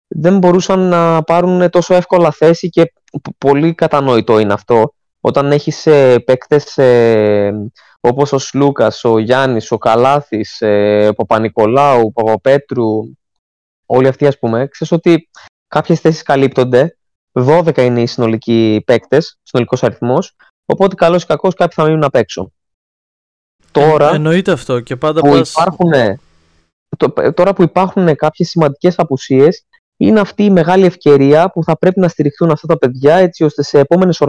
[0.08, 2.92] δεν μπορούσαν να πάρουν τόσο εύκολα θέση και
[3.38, 4.94] πολύ κατανοητό είναι αυτό.
[5.20, 7.52] Όταν έχεις ε, παίκτες ε,
[8.00, 12.88] όπως ο Σλούκας, ο Γιάννης, ο Καλάθης, ε, ο Παπα-Νικολάου, ο Παπαπέτρου
[13.86, 15.28] όλοι αυτοί ας πούμε ξέρεις ότι
[15.68, 16.96] κάποιες θέσεις καλύπτονται
[17.32, 22.14] 12 είναι οι συνολικοί παίκτες, συνολικός αριθμός οπότε καλός ή κακός κάποιοι θα μείνουν απ'
[22.14, 22.52] έξω
[23.72, 24.10] τώρα.
[24.10, 25.50] Ε, εννοείται αυτό και πάντα που πας...
[25.50, 25.92] υπάρχουν,
[27.34, 32.08] τώρα που υπάρχουν κάποιες σημαντικές απουσίες είναι αυτή η μεγάλη ευκαιρία που θα πρέπει να
[32.08, 34.20] στηριχθούν αυτά τα παιδιά έτσι ώστε σε επόμενες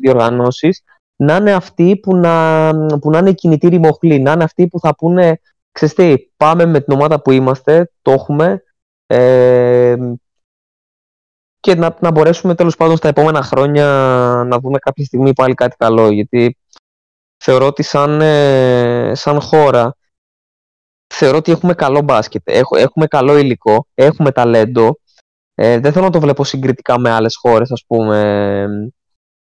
[0.00, 0.82] διοργανώσεις
[1.16, 4.94] να είναι αυτοί που να, που να είναι κινητήροι μοχλοί, να είναι αυτοί που θα
[4.94, 5.40] πούνε
[5.72, 8.62] ξέρεις τι, πάμε με την ομάδα που είμαστε, το έχουμε
[9.06, 9.96] ε,
[11.60, 13.86] και να, να μπορέσουμε τέλος πάντων στα επόμενα χρόνια
[14.46, 16.56] να δούμε κάποια στιγμή πάλι κάτι καλό γιατί
[17.42, 19.94] θεωρώ ότι σαν, ε, σαν χώρα
[21.14, 22.42] θεωρώ ότι έχουμε καλό μπάσκετ,
[22.76, 24.98] έχουμε καλό υλικό, έχουμε ταλέντο.
[25.54, 28.66] Ε, δεν θέλω να το βλέπω συγκριτικά με άλλες χώρες, ας πούμε,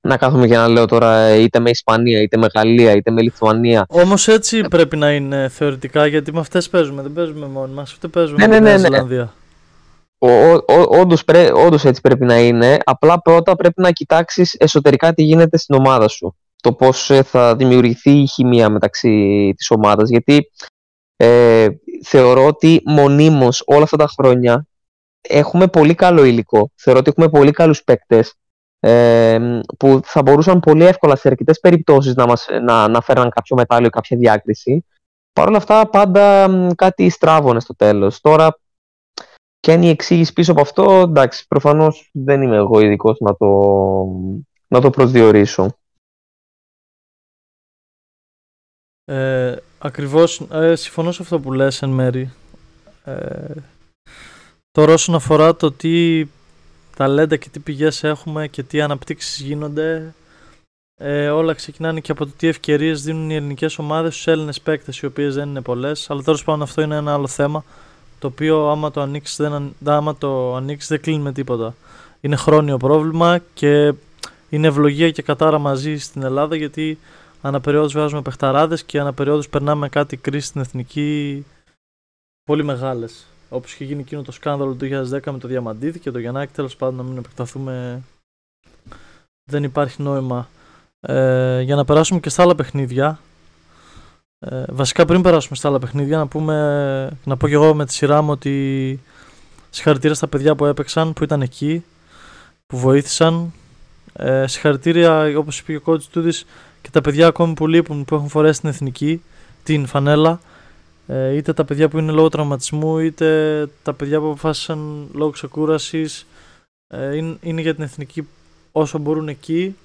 [0.01, 3.87] να κάθομαι και να λέω τώρα είτε με Ισπανία, είτε με Γαλλία, είτε με Λιθουανία.
[3.89, 8.09] Όμως έτσι πρέπει να είναι θεωρητικά, γιατί με αυτές παίζουμε, δεν παίζουμε μόνοι μας, ούτε
[8.09, 9.29] παίζουμε ναι, με ναι, ναι, ναι.
[10.89, 12.79] όντως, πρέ, όντως έτσι πρέπει να είναι.
[12.85, 16.37] Απλά πρώτα πρέπει να κοιτάξεις εσωτερικά τι γίνεται στην ομάδα σου.
[16.65, 20.09] Το πώς ε, θα δημιουργηθεί η χημεία μεταξύ της ομάδας.
[20.11, 20.51] Γιατί
[21.17, 21.69] ε,
[22.05, 24.67] θεωρώ ότι μονίμως όλα αυτά τα χρόνια
[25.21, 26.71] έχουμε πολύ καλό υλικό.
[26.75, 28.35] Θεωρώ ότι έχουμε πολύ καλούς παίκτες
[28.81, 33.57] ε, που θα μπορούσαν πολύ εύκολα σε αρκετές περιπτώσεις να, μας, να, να φέρναν κάποιο
[33.57, 34.85] μετάλλιο ή κάποια διάκριση.
[35.33, 38.21] Παρ' όλα αυτά πάντα κάτι στράβωνε στο τέλος.
[38.21, 38.59] Τώρα
[39.61, 43.49] και αν η εξήγηση πίσω από αυτό, εντάξει, προφανώς δεν είμαι εγώ ειδικός να το,
[44.69, 45.77] να το προσδιορίσω.
[49.05, 52.33] Ε, ακριβώς, ε, συμφωνώ σε αυτό που λες εν μέρη.
[53.05, 53.55] Ε,
[54.71, 56.27] τώρα όσον αφορά το τι
[56.97, 60.15] ταλέντα και τι πηγές έχουμε και τι αναπτύξεις γίνονται,
[60.97, 64.99] ε, όλα ξεκινάνε και από το τι ευκαιρίες δίνουν οι ελληνικές ομάδες στους Έλληνες παίκτες,
[64.99, 67.65] οι οποίες δεν είναι πολλές, αλλά τέλος πάντων αυτό είναι ένα άλλο θέμα
[68.19, 71.75] το οποίο άμα το ανοίξεις δεν, άμα το ανοίξεις, δεν κλείνει με τίποτα.
[72.21, 73.95] Είναι χρόνιο πρόβλημα και
[74.49, 76.99] είναι ευλογία και κατάρα μαζί στην Ελλάδα γιατί
[77.45, 81.45] αναπεριόδους βγάζουμε παιχταράδες και αναπεριόδους περνάμε κάτι κρίση στην εθνική
[82.45, 83.27] πολύ μεγάλες.
[83.49, 86.77] Όπως είχε γίνει εκείνο το σκάνδαλο του 2010 με το Διαμαντίδη και το Γιαννάκη, τέλος
[86.77, 88.03] πάντων να μην επεκταθούμε.
[89.51, 90.49] Δεν υπάρχει νόημα.
[91.01, 93.19] Ε, για να περάσουμε και στα άλλα παιχνίδια,
[94.39, 97.93] ε, βασικά πριν περάσουμε στα άλλα παιχνίδια να, πούμε, να πω και εγώ με τη
[97.93, 99.01] σειρά μου ότι
[99.71, 101.85] συγχαρητήρια στα παιδιά που έπαιξαν, που ήταν εκεί,
[102.67, 103.53] που βοήθησαν.
[104.13, 106.45] Ε, συγχαρητήρια όπως είπε και ο coach Τούδης
[106.85, 109.23] και τα παιδιά ακόμη που λείπουν που έχουν φορέσει την εθνική,
[109.63, 110.41] την φανέλα.
[111.07, 116.27] Ε, είτε τα παιδιά που είναι λόγω τραυματισμού είτε τα παιδιά που αποφάσισαν λόγω ξεκούρασης
[116.87, 118.29] ε, είναι, είναι για την εθνική
[118.73, 119.77] όσο μπορούν εκεί.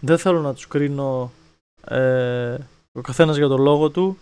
[0.00, 1.32] Δεν θέλω να τους κρίνω
[1.84, 2.56] ε,
[2.92, 4.18] ο καθένας για τον λόγο του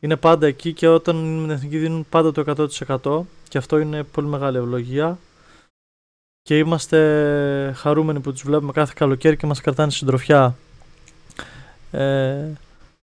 [0.00, 2.68] είναι πάντα εκεί και όταν είναι με την εθνική δίνουν πάντα το
[3.02, 5.18] 100% και αυτό είναι πολύ μεγάλη ευλογία
[6.42, 10.56] και είμαστε χαρούμενοι που τους βλέπουμε κάθε καλοκαίρι και μας κρατάνε συντροφιά.
[11.94, 12.52] Ε,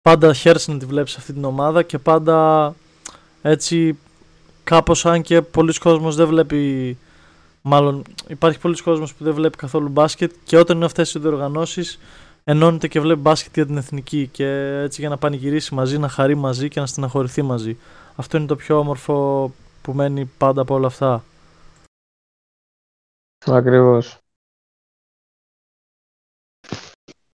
[0.01, 2.75] πάντα χαίρεσαι να τη βλέπεις αυτή την ομάδα και πάντα
[3.41, 3.97] έτσι
[4.63, 6.97] κάπως αν και πολλοί κόσμος δεν βλέπει
[7.61, 11.99] μάλλον υπάρχει πολλοί κόσμος που δεν βλέπει καθόλου μπάσκετ και όταν είναι αυτές οι διοργανώσεις
[12.43, 14.47] ενώνεται και βλέπει μπάσκετ για την εθνική και
[14.83, 17.77] έτσι για να πανηγυρίσει μαζί, να χαρεί μαζί και να στεναχωρηθεί μαζί.
[18.15, 21.23] Αυτό είναι το πιο όμορφο που μένει πάντα από όλα αυτά.
[23.45, 24.24] Ακριβώς.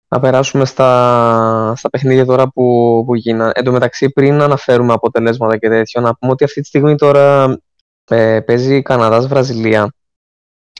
[0.08, 3.50] Να περάσουμε στα, στα παιχνίδια τώρα που, που γίνανε.
[3.54, 7.56] Εν τω μεταξύ, πριν αναφέρουμε αποτελέσματα και τέτοιο, να πούμε ότι αυτή τη στιγμή τώρα
[8.10, 9.92] ε, παίζει Καναδάς-Βραζιλία.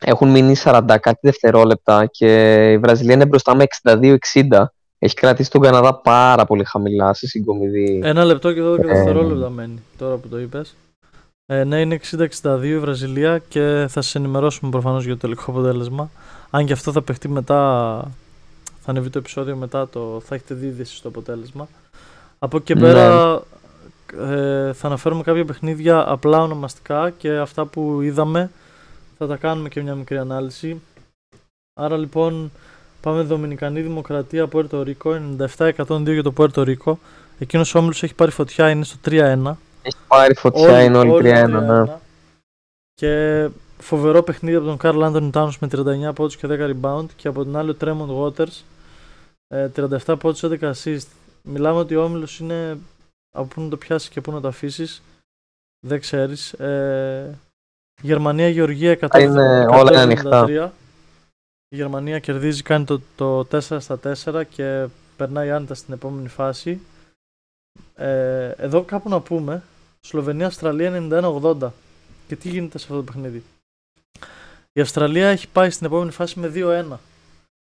[0.00, 4.16] Έχουν μείνει 40 κάτι δευτερόλεπτα και η Βραζιλία είναι μπροστά με 62-60.
[4.98, 8.00] Έχει κρατήσει τον Καναδά πάρα πολύ χαμηλά σε συγκομιδή.
[8.04, 8.86] Ένα λεπτό και 12 ε...
[8.86, 10.76] δευτερόλεπτα μένει τώρα που το είπες.
[11.46, 12.00] Ε, ναι, είναι
[12.42, 16.10] 60-62 η Βραζιλία και θα σα ενημερώσουμε προφανώς για το τελικό αποτέλεσμα.
[16.50, 18.10] Αν και αυτό θα παιχτεί μετά,
[18.86, 21.68] θα ανεβεί το επεισόδιο μετά, το, θα έχετε δει στο αποτέλεσμα.
[22.38, 23.32] Από εκεί και πέρα
[24.14, 24.68] ναι.
[24.68, 28.50] ε, θα αναφέρουμε κάποια παιχνίδια απλά ονομαστικά και αυτά που είδαμε
[29.18, 30.80] θα τα κάνουμε και μια μικρή ανάλυση.
[31.80, 32.52] Άρα λοιπόν
[33.00, 35.20] πάμε Δομινικανή Δημοκρατία από Πουέρτο Ρίκο,
[35.56, 36.98] 97-102 για το Πουέρτο Ρίκο.
[37.38, 39.10] Εκείνος ο όμιλος έχει πάρει φωτιά, είναι στο 3-1.
[39.82, 41.96] Έχει πάρει φωτιά, όλοι, είναι όλοι 3-1, ναι.
[42.94, 45.68] Και φοβερό παιχνίδι από τον Καρλ Άντωνι Τάνος με
[46.10, 48.62] 39 πόντους και 10 rebound και από την άλλη ο Τρέμοντ Waters
[49.48, 51.06] 37 πόντους 11 assist.
[51.42, 52.78] Μιλάμε ότι ο όμιλος είναι
[53.30, 55.02] από πού να το πιάσεις και πού να το αφήσεις.
[55.86, 56.52] Δεν ξέρεις.
[56.52, 57.38] Ε,
[58.02, 60.72] Γερμανία-Γεωργία 100, είναι όλα ανοιχτά.
[61.68, 66.80] Η Γερμανία κερδίζει, κάνει το, το 4 στα 4 και περνάει άνετα στην επόμενη φάση.
[67.94, 69.62] Ε, εδώ κάπου να πούμε,
[70.00, 71.70] Σλοβενία-Αυστραλία 91-80.
[72.28, 73.42] Και τι γίνεται σε αυτό το παιχνίδι;
[74.72, 76.98] Η Αυστραλία έχει πάει στην επόμενη φάση με 2-1.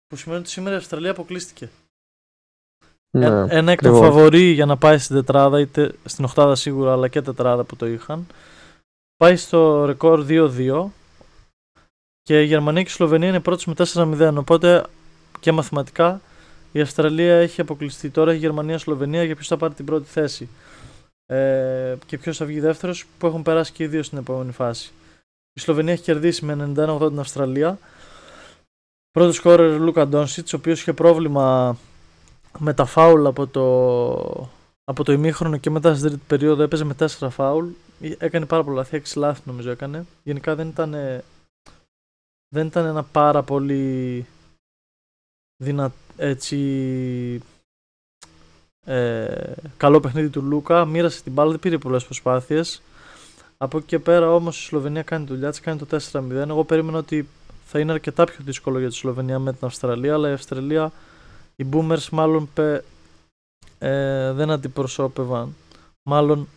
[0.10, 1.70] Που σημαίνει ότι σήμερα η Αυστραλία αποκλείστηκε.
[3.12, 7.08] Ναι, ένα εκ των φαβορεί για να πάει στην τετράδα, είτε στην οχτάδα σίγουρα, αλλά
[7.08, 8.28] και τετράδα που το είχαν
[9.18, 10.86] πάει στο ρεκόρ 2-2
[12.22, 14.84] και η Γερμανία και η Σλοβενία είναι πρώτες με 4-0 οπότε
[15.40, 16.22] και μαθηματικά
[16.72, 20.50] η Αυστραλία έχει αποκλειστεί τώρα η Γερμανία-Σλοβενία για ποιος θα πάρει την πρώτη θέση;
[21.26, 24.92] Ε, και ποιος θα βγει δεύτερος που έχουν περάσει και οι δύο στην επόμενη φάση.
[25.54, 27.78] Η Σλοβενία έχει κερδίσει με 91-80 την Αυστραλία.
[29.12, 31.78] Πρώτος σκόρερ Λούκα Ντόνσιτς, ο οποίος είχε πρόβλημα
[32.58, 34.50] με τα φάουλ από το,
[34.84, 37.68] από το ημίχρονο και μετά στην τρίτη περίοδο έπαιζε με 4 φάουλ.
[38.18, 40.06] Έκανε πάρα πολλά λάθη, 6 λάθη νομίζω έκανε.
[40.24, 40.92] Γενικά δεν ήταν,
[42.50, 44.26] δεν ήταν ένα πάρα πολύ
[45.64, 47.42] δυνα, έτσι,
[48.86, 50.86] ε, καλό παιχνίδι του Λούκα.
[50.86, 52.82] Μοίρασε την μπάλα, δεν πήρε πολλές προσπάθειες.
[53.58, 56.32] Από εκεί και πέρα όμως η Σλοβενία κάνει δουλειά της, κάνει το 4-0.
[56.32, 57.28] Εγώ περίμενα ότι
[57.72, 60.92] θα είναι αρκετά πιο δύσκολο για τη Σλοβενία με την Αυστραλία, αλλά η Αυστραλία,
[61.56, 62.84] οι Boomers μάλλον πε,
[63.80, 65.56] ε, δεν αντιπροσώπευαν.
[66.04, 66.48] Μάλλον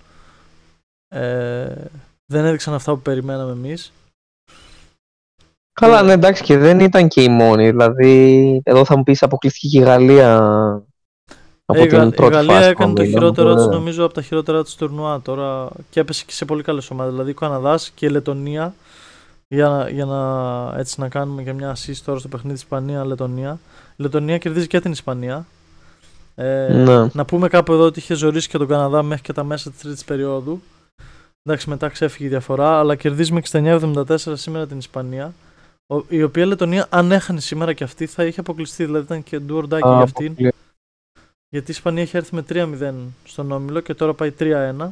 [1.09, 1.75] ε,
[2.27, 3.93] δεν έδειξαν αυτά που περιμέναμε εμείς.
[5.73, 7.71] Καλά, ναι, εντάξει, και δεν ήταν και η μόνη.
[7.71, 10.37] Δηλαδή, εδώ θα μου πεις αποκλειστική και η Γαλλία
[11.65, 14.63] από ε, την πρώτη Η Γαλλία φάση, έκανε το χειρότερο της, νομίζω, από τα χειρότερα
[14.63, 17.13] της τουρνουά τώρα και έπεσε και σε πολύ καλές ομάδες.
[17.13, 18.75] Δηλαδή, ο Καναδάς και η Λετωνία.
[19.53, 23.59] Για, για να, έτσι, να κάνουμε και μια assist τώρα στο παιχνίδι Ισπανία-Λετωνία.
[23.97, 25.47] Η Λετωνία κερδίζει και την Ισπανία.
[26.35, 27.09] Ε, ναι.
[27.13, 29.81] Να πούμε κάπου εδώ ότι είχε ζωρίσει και τον Καναδά μέχρι και τα μέσα της
[29.81, 30.63] τρίτης περίοδου.
[31.43, 35.35] Εντάξει, μετά ξέφυγε η διαφορά, αλλά κερδίζει με 69-74 σήμερα την Ισπανία.
[36.09, 38.85] Η οποία Λετωνία, αν έχανε σήμερα και αυτή, θα είχε αποκλειστεί.
[38.85, 40.35] Δηλαδή ήταν και ντουορντάκι για αυτήν.
[41.49, 42.93] Γιατί η Ισπανία έχει έρθει με 3-0
[43.25, 44.89] στον όμιλο και τώρα πάει 3-1.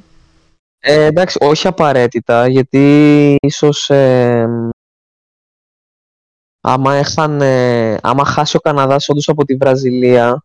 [0.83, 4.71] Ε, εντάξει, όχι απαραίτητα, γιατί ίσως ε,
[6.61, 10.45] άμα, έχανε, άμα χάσει ο Καναδάς όντως από τη Βραζιλία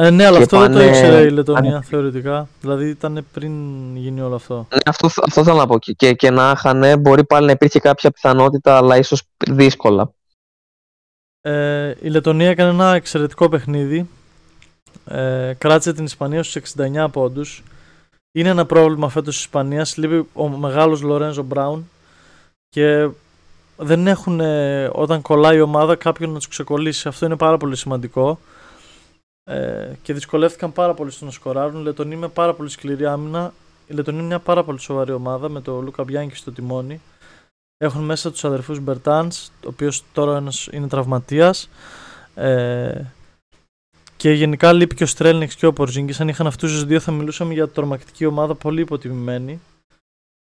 [0.00, 2.48] ε, ναι, αλλά αυτό δεν το ήξερε η Λετωνία θεωρητικά.
[2.60, 3.52] Δηλαδή ήταν πριν
[3.96, 4.66] γίνει όλο αυτό.
[4.70, 5.78] Ναι, αυτό, αυτό θέλω να πω.
[5.78, 10.12] Και, και να είχαν, μπορεί πάλι να υπήρχε κάποια πιθανότητα, αλλά ίσως δύσκολα.
[11.40, 14.08] Ε, η Λετωνία έκανε ένα εξαιρετικό παιχνίδι.
[15.04, 17.62] Ε, κράτησε την Ισπανία στους 69 πόντους.
[18.38, 19.96] Είναι ένα πρόβλημα φέτος της Ισπανίας.
[19.96, 21.90] Λείπει ο μεγάλος Λορένζο Μπράουν
[22.68, 23.08] και
[23.76, 24.40] δεν έχουν
[24.92, 27.08] όταν κολλάει η ομάδα κάποιον να τους ξεκολλήσει.
[27.08, 28.38] Αυτό είναι πάρα πολύ σημαντικό
[29.44, 31.80] ε, και δυσκολεύτηκαν πάρα πολύ στο να σκοράρουν.
[31.80, 33.52] Η Λετωνία με πάρα πολύ σκληρή άμυνα.
[33.86, 37.00] Η Λετωνία είναι μια πάρα πολύ σοβαρή ομάδα με το Λούκα Μπιάνκι στο τιμόνι.
[37.76, 41.68] Έχουν μέσα τους αδερφούς Μπερτάνς, ο οποίος τώρα ένας είναι τραυματίας.
[42.34, 43.00] Ε,
[44.18, 46.22] και γενικά λείπει και ο Στρέλνιξ και ο Πορζίνγκη.
[46.22, 49.60] Αν είχαν αυτούς τους δύο, θα μιλούσαμε για τρομακτική ομάδα πολύ υποτιμημένη.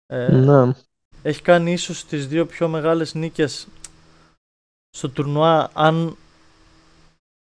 [0.07, 0.73] Ε, ναι.
[1.23, 3.69] Έχει κάνει ίσως τις δύο πιο μεγάλες νίκες
[4.91, 5.71] στο τουρνουά.
[5.73, 6.17] Αν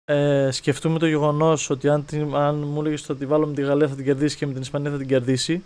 [0.05, 3.95] ε, σκεφτούμε το γεγονός ότι αν, αν μου έλεγες ότι βάλω με τη Γαλλία θα
[3.95, 5.63] την κερδίσει και με την Ισπανία θα την κερδίσει.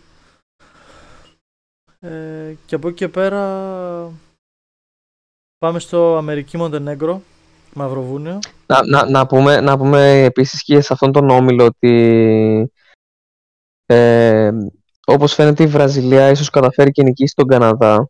[2.00, 3.40] Ε, και από εκεί και πέρα
[5.58, 7.22] πάμε στο Αμερική Μοντενέγκρο,
[7.74, 8.38] Μαυροβούνιο.
[8.66, 12.72] Να, να, να, πούμε, να πούμε επίσης και σε αυτόν τον όμιλο ότι
[13.86, 14.50] ε,
[15.06, 18.08] όπως φαίνεται η Βραζιλία ίσως καταφέρει και νικήσει τον Καναδά.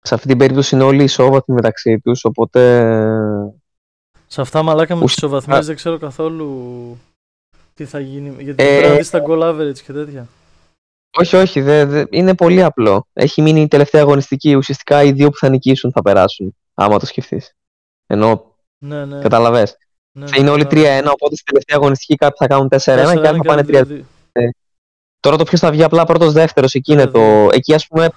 [0.00, 2.60] Σε αυτή την περίπτωση είναι όλοι ισόβαθμοι μεταξύ τους, οπότε
[4.32, 6.98] σε αυτά μαλάκα με τι ισοβαθμίε δεν ξέρω καθόλου
[7.74, 8.42] τι θα γίνει.
[8.42, 10.26] Γιατί ε, πρέπει να δεις τα goal average και τέτοια.
[11.18, 11.60] Όχι, όχι.
[11.60, 13.06] Δε, δε, είναι πολύ απλό.
[13.12, 14.54] Έχει μείνει η τελευταία αγωνιστική.
[14.54, 16.56] Ουσιαστικά οι δύο που θα νικήσουν θα περάσουν.
[16.74, 17.54] Άμα το σκεφτείς.
[18.06, 18.51] Ενώ.
[18.82, 19.18] Ναι, ναι.
[19.18, 19.76] Καταλαβέ.
[20.12, 21.02] Ναι, θα είναι όλοι 3-1.
[21.12, 24.00] Οπότε στην τελευταία αγωνιστική κάποιοι θα κάνουν 4-1 και άλλοι θα πάνε 3-2.
[24.32, 24.48] Ε,
[25.20, 26.66] τώρα το ποιος θα βγει απλά πρώτο-δεύτερο.
[26.72, 27.48] Εκεί είναι το.
[27.52, 28.08] Εκεί ας πούμε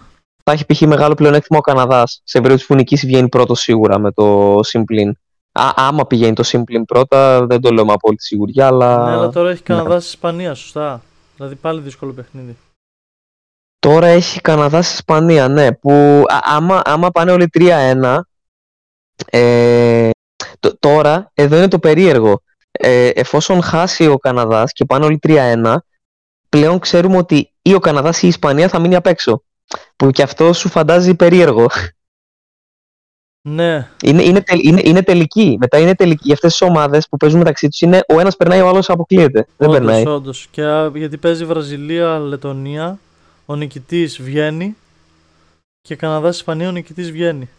[0.44, 0.82] θα έχει π.χ.
[0.82, 2.22] μεγάλο πλεονέκτημα ο Καναδάς.
[2.24, 5.12] Σε περίπτωση που νικήσει βγαίνει πρώτος σίγουρα με το Simplin.
[5.52, 9.06] Α, άμα πηγαίνει το Simplin πρώτα, δεν το λέω με απόλυτη σιγουριά, αλλά.
[9.06, 10.10] Ναι, αλλά τώρα έχει Καναδάς ναι.
[10.10, 11.02] Ισπανία, σωστά.
[11.36, 12.58] Δηλαδή πάλι δύσκολο παιχνίδι.
[13.80, 15.72] Τώρα έχει Καναδάς Ισπανία, ναι.
[15.72, 18.20] Που άμα, άμα πάνε όλοι 3-1.
[19.26, 20.10] Ε,
[20.80, 22.42] τώρα, εδώ είναι το περίεργο.
[22.72, 25.76] Ε, εφόσον χάσει ο Καναδάς και πάνε όλοι 3-1,
[26.50, 29.44] πλέον ξέρουμε ότι ή ο Καναδάς ή η Ισπανία θα μείνει απ' έξω.
[29.96, 31.68] Που και αυτό σου φαντάζει περίεργο.
[33.48, 33.90] Ναι.
[34.04, 35.58] Είναι, είναι, είναι, είναι τελική.
[35.60, 36.34] Μετά είναι τελική.
[36.34, 39.48] Αυτές τις ομάδες που παίζουν μεταξύ τους είναι ο ένας περνάει, ο άλλος αποκλείεται.
[39.58, 40.08] Δεν περνάει.
[40.08, 40.48] Όντως.
[40.52, 43.00] Και γιατί παίζει Βραζιλία, Λετωνία,
[43.46, 44.76] ο νικητής βγαίνει
[45.82, 47.50] και Καναδάς, Ισπανία, ο νικητής βγαίνει.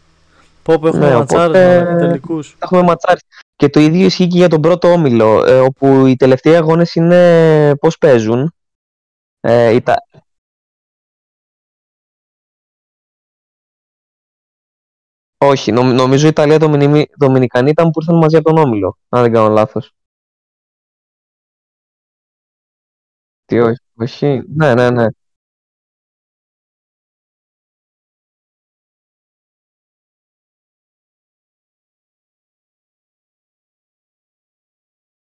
[0.66, 2.57] Πω, που έχουμε ναι, ματσάρε με τελικούς.
[2.59, 3.18] Έχουμε ματσάρε.
[3.57, 7.76] Και το ίδιο ισχύει και για τον πρώτο όμιλο, ε, όπου οι τελευταίοι αγώνες είναι
[7.76, 8.55] πώς παίζουν.
[9.40, 9.79] Ε,
[15.38, 19.22] Όχι, νο, νομίζω η Ιταλία Δομινι, Δομινικανή ήταν που ήρθαν μαζί από τον Όμιλο, αν
[19.22, 19.92] δεν κάνω λάθος.
[23.44, 24.42] Τι όχι, όχι.
[24.55, 25.07] Ναι, ναι, ναι.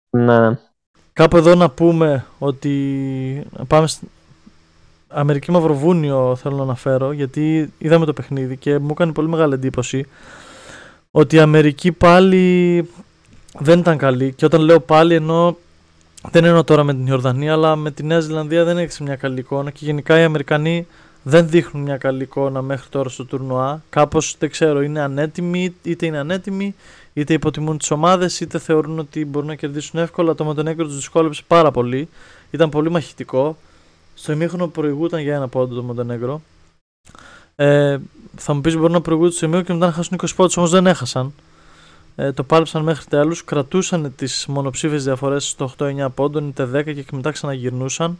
[0.10, 0.58] Ναι.
[1.14, 3.88] Κάπου εδώ να πούμε ότι πάμε
[5.08, 10.06] Αμερική Μαυροβούνιο θέλω να αναφέρω γιατί είδαμε το παιχνίδι και μου έκανε πολύ μεγάλη εντύπωση
[11.12, 12.90] ότι η Αμερική πάλι
[13.60, 15.56] δεν ήταν καλή και όταν λέω πάλι εννοώ
[16.32, 19.40] δεν εννοώ τώρα με την Ιορδανία αλλά με τη Νέα Ζηλανδία δεν έχεις μια καλή
[19.40, 20.88] εικόνα και γενικά οι Αμερικανοί
[21.24, 23.84] δεν δείχνουν μια καλή εικόνα μέχρι τώρα στο τουρνουά.
[23.90, 26.76] Κάπως δεν ξέρω, είναι ανέτοιμοι, είτε είναι ανέτοιμοι,
[27.18, 30.36] είτε υποτιμούν τις ομάδες, είτε θεωρούν ότι μπορούν να κερδίσουν εύκολα.
[30.36, 32.10] Το Μοντενέγκρο τους δυσκόλεψε πάρα πολύ.
[32.52, 33.58] Ήταν πολύ μαχητικό.
[34.14, 36.42] Στο ημίχρονο προηγούταν για ένα πόντο το Μοντενέγκρο.
[37.56, 37.98] Ε,
[38.36, 40.70] θα μου πεις μπορεί να προηγούνται το σημείο και μετά να χάσουν 20 πόντους, όμως
[40.70, 41.34] δεν έχασαν.
[42.16, 47.06] Ε, το πάλεψαν μέχρι τέλους, κρατούσαν τις μονοψήφιες διαφορές στο 8-9 πόντων, είτε 10 και
[47.12, 48.18] μετά ξαναγυρνούσαν.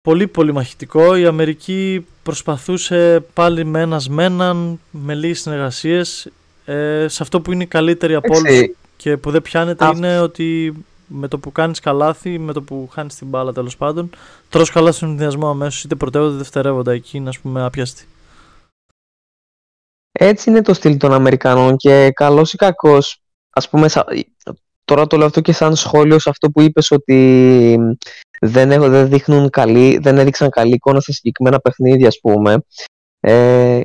[0.00, 1.16] Πολύ πολύ μαχητικό.
[1.16, 6.28] Η Αμερική προσπαθούσε πάλι με ένας με έναν, με λίγες συνεργασίες.
[6.64, 10.74] Ε, σε αυτό που είναι η καλύτερη από όλους και που δεν πιάνεται είναι ότι
[11.06, 14.10] με το που κάνεις καλάθι, με το που χάνεις την μπάλα τέλος πάντων,
[14.48, 18.06] τρως καλά στον συνδυασμό αμέσως, είτε πρωτεύοντα είτε δευτερεύοντα εκεί, να πούμε άπιαστη.
[20.12, 23.88] Έτσι είναι το στυλ των Αμερικανών και καλός ή κακός, ας πούμε,
[24.84, 27.78] τώρα το λέω αυτό και σαν σχόλιο σε αυτό που είπες ότι
[28.40, 32.64] δεν, έχω, δεν, δείχνουν καλή, δεν έδειξαν καλή εικόνα σε συγκεκριμένα παιχνίδια, ας πούμε.
[33.20, 33.80] Ε,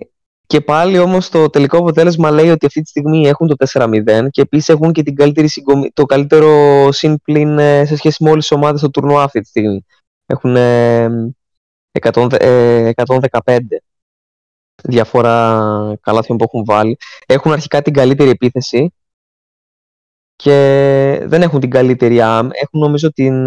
[0.49, 4.41] και πάλι όμως το τελικό αποτέλεσμα λέει ότι αυτή τη στιγμή έχουν το 4-0 και
[4.41, 5.47] επίσης έχουν και την καλύτερη
[5.93, 9.85] το καλύτερο συμπλήν ε, σε σχέση με όλες τις ομάδες στο τουρνουά αυτή τη στιγμή.
[10.25, 12.93] Έχουν 115 ε, ε,
[14.83, 16.97] διαφορά καλάθιων που έχουν βάλει.
[17.25, 18.93] Έχουν αρχικά την καλύτερη επίθεση
[20.35, 20.55] και
[21.25, 22.55] δεν έχουν την καλύτερη άμυνα.
[22.57, 23.45] Έχουν νομίζω την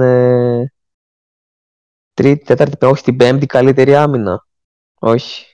[2.15, 4.47] τρίτη, τέταρτη, όχι την πέμπτη καλύτερη άμυνα.
[4.99, 5.52] Όχι.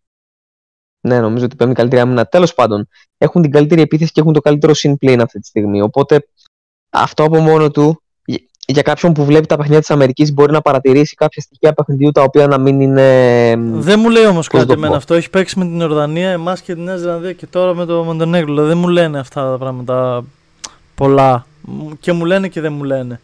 [1.01, 2.27] Ναι, νομίζω ότι παίρνουν καλύτερη άμυνα.
[2.27, 5.83] Τέλος πάντων, έχουν την καλύτερη επίθεση και έχουν το καλύτερο συν αυτή τη στιγμή.
[5.83, 6.29] Οπότε
[6.91, 8.03] αυτό από μόνο του
[8.71, 12.23] για κάποιον που βλέπει τα παιχνίδια της Αμερικής μπορεί να παρατηρήσει κάποια στοιχεία παιχνιδιού τα
[12.23, 13.55] οποία να μην είναι.
[13.59, 15.15] Δεν μου λέει όμως κάτι εμένα αυτό.
[15.15, 18.55] Έχει παίξει με την Ορδανία, εμάς και την Νέα Ζηλανδία και τώρα με το Μοντενέγκλο.
[18.55, 20.25] Δηλαδή δεν μου λένε αυτά τα πράγματα
[20.95, 21.47] πολλά.
[22.01, 23.21] Και μου λένε και δεν μου λένε.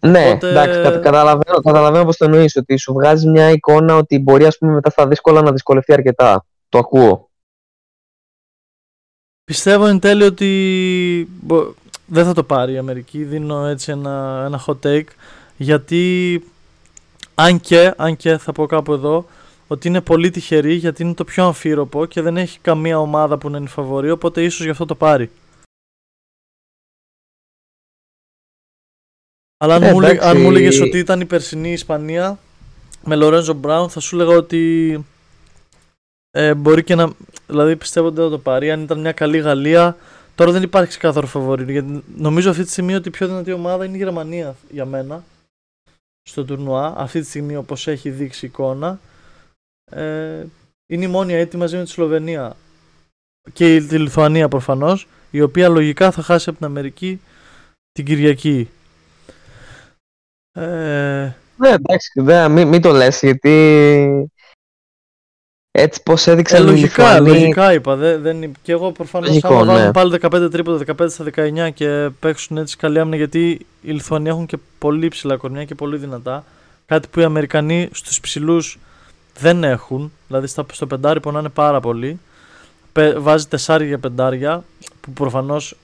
[0.00, 0.48] Ναι, Οπότε...
[0.48, 2.56] εντάξει, καταλαβαίνω, καταλαβαίνω πώς το εννοείς.
[2.56, 6.44] Ότι σου βγάζει μια εικόνα ότι μπορεί ας πούμε, μετά στα δύσκολα να δυσκολευτεί αρκετά.
[6.70, 7.30] Το ακούω.
[9.44, 11.28] Πιστεύω εν τέλει ότι
[12.06, 13.24] δεν θα το πάρει η Αμερική.
[13.24, 15.06] Δίνω έτσι ένα, ένα hot take.
[15.56, 16.44] Γιατί
[17.34, 19.26] αν και, αν και θα πω κάπου εδώ
[19.66, 23.50] ότι είναι πολύ τυχερή γιατί είναι το πιο αμφίροπο και δεν έχει καμία ομάδα που
[23.50, 25.30] να είναι φαβορή οπότε ίσως γι' αυτό το πάρει.
[29.56, 32.38] Αλλά αν, ε, μου, αν μου έλεγες ότι ήταν η περσινή Ισπανία
[33.04, 35.04] με Λορέντζο Μπράουν θα σου έλεγα ότι
[36.30, 37.12] ε, μπορεί και να.
[37.46, 38.70] Δηλαδή πιστεύω ότι δεν θα το πάρει.
[38.70, 39.96] Αν ήταν μια καλή Γαλλία,
[40.34, 41.72] τώρα δεν υπάρχει ξεκάθαρο φαβορή.
[41.72, 45.24] Γιατί νομίζω αυτή τη στιγμή ότι η πιο δυνατή ομάδα είναι η Γερμανία για μένα
[46.22, 46.94] στο τουρνουά.
[46.96, 49.00] Αυτή τη στιγμή όπως έχει δείξει εικόνα.
[49.92, 50.46] Ε,
[50.86, 52.56] είναι η μόνη έτη μαζί με τη Σλοβενία
[53.52, 57.20] και τη Λιθουανία προφανώς, η οποία λογικά θα χάσει από την Αμερική
[57.92, 58.70] την Κυριακή.
[60.52, 61.32] Ε...
[61.56, 64.30] Ναι, εντάξει, μην, μην το λες γιατί
[65.72, 67.96] έτσι πώ έδειξε ε, λογικά, λογικά είπα.
[67.96, 69.90] Δεν, δεν, και εγώ προφανώς άμα ναι.
[69.90, 74.28] βάλουν πάλι 15 τρίποτα, 15 στα 19 και παίξουν έτσι καλή άμυνα γιατί οι Λιθουανοί
[74.28, 76.44] έχουν και πολύ ψηλά κορμιά και πολύ δυνατά.
[76.86, 78.78] Κάτι που οι Αμερικανοί στους ψηλούς
[79.38, 80.12] δεν έχουν.
[80.26, 82.20] Δηλαδή στο πεντάρι πονάνε πάρα πολύ.
[83.16, 84.64] Βάζει τεσσάρια για πεντάρια
[85.00, 85.76] που προφανώς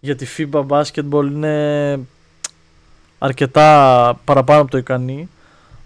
[0.00, 1.98] για τη FIBA basketball είναι
[3.18, 5.28] αρκετά παραπάνω από το ικανή.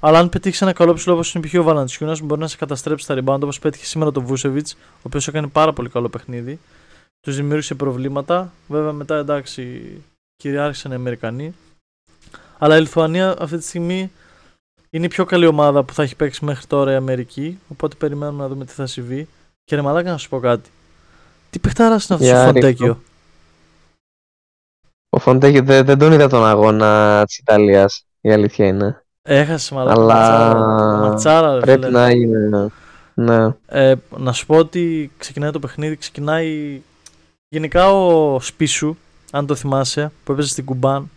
[0.01, 1.55] Αλλά αν πετύχεις ένα καλό ψηλό όπω είναι π.χ.
[1.55, 5.29] ο Βαλαντσιούνα, μπορεί να σε καταστρέψει τα rebound όπως πέτυχε σήμερα το Βούσεβιτ, ο οποίος
[5.29, 6.59] έκανε πάρα πολύ καλό παιχνίδι.
[7.21, 8.53] Τους δημιούργησε προβλήματα.
[8.69, 9.83] Βέβαια μετά εντάξει
[10.37, 11.55] κυριάρχησαν οι Αμερικανοί.
[12.59, 14.11] Αλλά η Λιθουανία αυτή τη στιγμή
[14.91, 17.59] είναι η πιο καλή ομάδα που θα έχει παίξει μέχρι τώρα η Αμερική.
[17.69, 19.29] Οπότε περιμένουμε να δούμε τι θα συμβεί.
[19.65, 20.71] Και ρε μαλάκα να σου πω κάτι.
[21.51, 23.01] Τι παιχτάρα είναι αυτός ο Φοντέκιο;
[25.09, 28.05] Ο Φοντέκιο δεν, δεν τον είδα τον αγώνα της Ιταλίας.
[28.21, 29.05] Η αλήθεια είναι.
[29.33, 30.01] Έχασες μαλάκα.
[30.01, 30.55] Αλλά
[30.99, 32.69] ματσάρα, ρε, πρέπει να είναι.
[33.15, 33.55] Ναι.
[33.67, 36.81] Ε, να σου πω ότι ξεκινάει το παιχνίδι, ξεκινάει
[37.49, 38.97] γενικά ο Σπίσου,
[39.31, 41.11] αν το θυμάσαι, που έπαιζε στην Κουμπάν.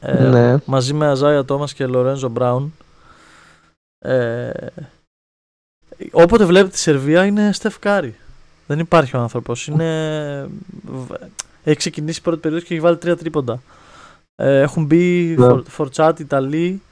[0.00, 0.56] Ε, ναι.
[0.64, 2.74] Μαζί με Αζάια Τόμας και Λορένζο Μπράουν.
[3.98, 4.50] Ε,
[6.10, 8.14] όποτε βλέπει τη Σερβία είναι Στεφκάρη.
[8.66, 9.66] Δεν υπάρχει ο άνθρωπος.
[9.66, 10.48] Είναι...
[11.64, 13.62] Έχει ξεκινήσει η πρώτη περίοδος και έχει βάλει τρία τρίποντα.
[14.40, 15.62] Ε, έχουν μπει ναι.
[15.68, 16.82] Φορτσάτι Ιταλοί.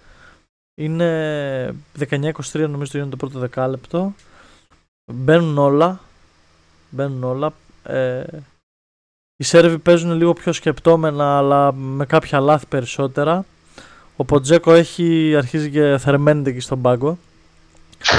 [0.81, 4.15] Είναι 19-23 νομίζω το είναι το πρώτο δεκάλεπτο.
[5.13, 6.01] Μπαίνουν όλα.
[6.91, 7.53] Μπαίνουν όλα.
[7.83, 8.23] Ε,
[9.37, 13.45] οι Σέρβοι παίζουν λίγο πιο σκεπτόμενα αλλά με κάποια λάθη περισσότερα.
[14.17, 17.19] Ο Ποτζέκο έχει αρχίζει και θερμαίνεται εκεί στον πάγκο.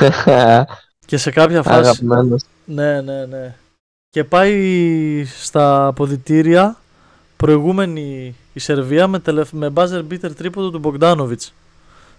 [1.08, 2.06] και σε κάποια φάση.
[2.66, 3.56] Ναι, ναι, ναι.
[4.10, 6.78] Και πάει στα αποδητήρια
[7.38, 9.52] προηγούμενη η Σερβία με, τελεφ...
[9.52, 11.54] με buzzer beater τρίποδο του Μπογκδάνοβιτς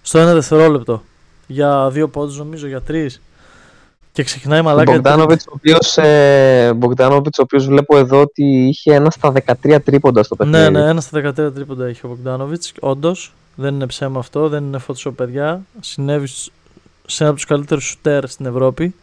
[0.02, 1.02] στο ένα δευτερόλεπτο
[1.46, 3.20] για δύο πόντους νομίζω, για τρεις
[4.12, 4.92] και ξεκινάει μαλάκα.
[4.92, 9.32] Μπογκδάνοβιτς ο οποίος, ε, Μπογκδάνοβιτς, ο οποίος βλέπω εδώ ότι είχε ένα στα
[9.62, 10.62] 13 τρίποντα στο παιχνίδι.
[10.62, 13.32] Ναι, ναι, ένα στα 13 τρίποντα είχε ο Μπογκδάνοβιτς, όντως.
[13.54, 15.60] Δεν είναι ψέμα αυτό, δεν είναι φωτισό παιδιά.
[15.80, 16.26] Συνέβη
[17.06, 18.94] σε ένα από τους καλύτερους σουτέρ στην Ευρώπη.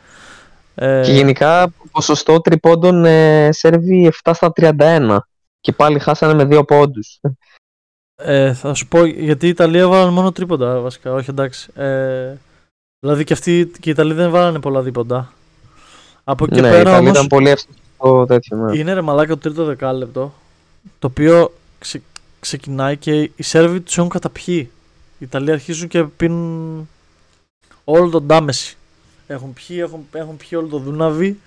[0.76, 5.18] Ε, και γενικά ποσοστό τριπώντων ε, σερβι 7 στα 31
[5.60, 7.20] και πάλι χάσανε με δύο πόντους.
[8.16, 11.72] Ε, θα σου πω γιατί η Ιταλία έβαλαν μόνο τρίποντα βασικά, όχι εντάξει.
[11.76, 12.34] Ε,
[13.00, 15.34] δηλαδή και αυτοί και οι Ιταλοί δεν βάλανε πολλά δίποντα.
[16.24, 18.58] Από εκεί ναι, πέρα όμως, ήταν πολύ εύστοχο τέτοιο.
[18.58, 18.78] Ναι.
[18.78, 20.34] Είναι ρε μαλάκα το τρίτο δεκάλεπτο
[21.00, 22.02] το οποίο ξε,
[22.40, 24.72] ξεκινάει και οι Σέρβοι τους έχουν καταπιεί.
[25.20, 26.90] Οι Ιταλοί αρχίζουν και πίνουν
[27.84, 28.78] όλο τον Ντάμεση.
[29.28, 31.40] Έχουν πιει, έχουν, έχουν πιει όλο το Δούναβι,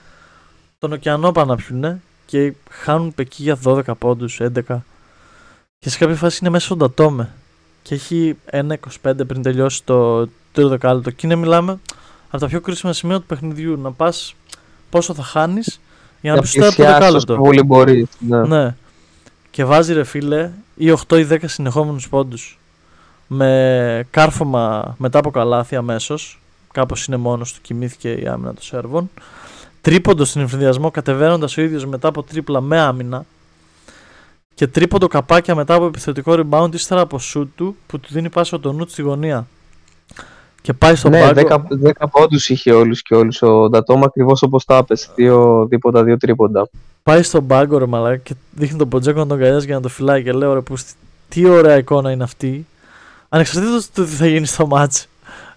[0.79, 2.01] τον ωκεανό πάνε να πιούνε
[2.31, 4.79] και χάνουν εκεί για 12 πόντους, 11.
[5.79, 7.33] Και σε κάποια φάση είναι μέσα στον Τατόμε
[7.83, 8.77] και έχει 1-25
[9.27, 11.11] πριν τελειώσει το τρίτο δεκάλεπτο.
[11.11, 11.79] Και είναι μιλάμε
[12.31, 13.77] από τα πιο κρίσιμα σημεία του παιχνιδιού.
[13.77, 14.35] Να πας
[14.91, 15.81] πόσο θα χάνεις
[16.21, 17.37] για να πεις το δεκάλεπτο.
[17.37, 18.09] Πολύ μπορεί.
[18.19, 18.43] Ναι.
[18.43, 18.77] ναι.
[19.51, 22.59] Και βάζει ρε φίλε ή 8 ή 10 συνεχόμενους πόντους.
[23.27, 26.41] Με κάρφωμα μετά από καλάθι αμέσως.
[26.73, 29.11] Κάπως είναι μόνος του, κοιμήθηκε η άμυνα των Σέρβων.
[29.81, 33.25] Τρίποντο στην εμφυνδιασμό κατεβαίνοντας ο ίδιος μετά από τρίπλα με άμυνα.
[34.55, 38.59] Και τρίποντο καπάκια μετά από επιθετικό rebound ύστερα από σουτ του που του δίνει πάση
[38.59, 39.47] το νου στη γωνία.
[40.63, 41.65] Και πάει στον ναι, πάγκο.
[41.83, 43.43] 10, 10 πόντους είχε όλους και όλους.
[43.43, 45.11] Ο Ντατόμα ακριβώς όπως τα έπεσε.
[45.15, 46.69] Δύο δίποτα, δύο τρίποντα.
[47.03, 49.89] Πάει στον πάγκο ρε μαλάκα και δείχνει τον Ποντζέκο να τον καδιάζει για να το
[49.89, 50.23] φυλάει.
[50.23, 50.75] Και λέω ρε που
[51.29, 52.67] τι ωραία εικόνα είναι αυτή.
[53.29, 55.09] Ανεξαρτήτως του τι θα γίνει στο μάτς.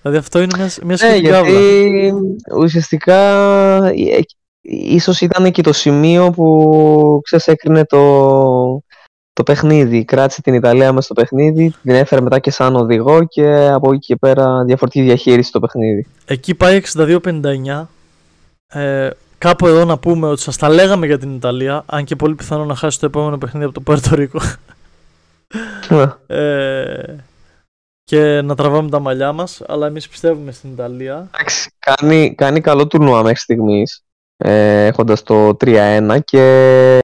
[0.04, 2.14] Δηλαδή αυτό είναι μια, μιας ναι, γιατί
[2.58, 3.20] ουσιαστικά
[3.86, 4.22] ε, ε,
[4.62, 8.84] ίσως ήταν και το σημείο που ξέρεις έκρινε το,
[9.34, 10.06] το παιχνίδι.
[10.06, 14.06] Κράτησε την Ιταλία μέσα στο παιχνίδι, την έφερε μετά και σαν οδηγό και από εκεί
[14.06, 16.08] και πέρα διαφορετική διαχείριση στο παιχνίδι.
[16.26, 17.86] Εκεί πάει 62-59.
[18.68, 22.36] Ε, κάπου εδώ να πούμε ότι σας τα λέγαμε για την Ιταλία, αν και πολύ
[22.36, 24.40] πιθανό να χάσει το επόμενο παιχνίδι από το Πορτορίκο.
[25.90, 26.36] Ναι.
[26.38, 27.16] ε,
[28.04, 31.30] και να τραβάμε τα μαλλιά μας, αλλά εμείς πιστεύουμε στην Ιταλία.
[31.34, 34.04] Εντάξει, κάνει, κάνει καλό τουρνουά μέχρι στιγμής,
[34.38, 37.00] ε, έχοντας το 3-1 και...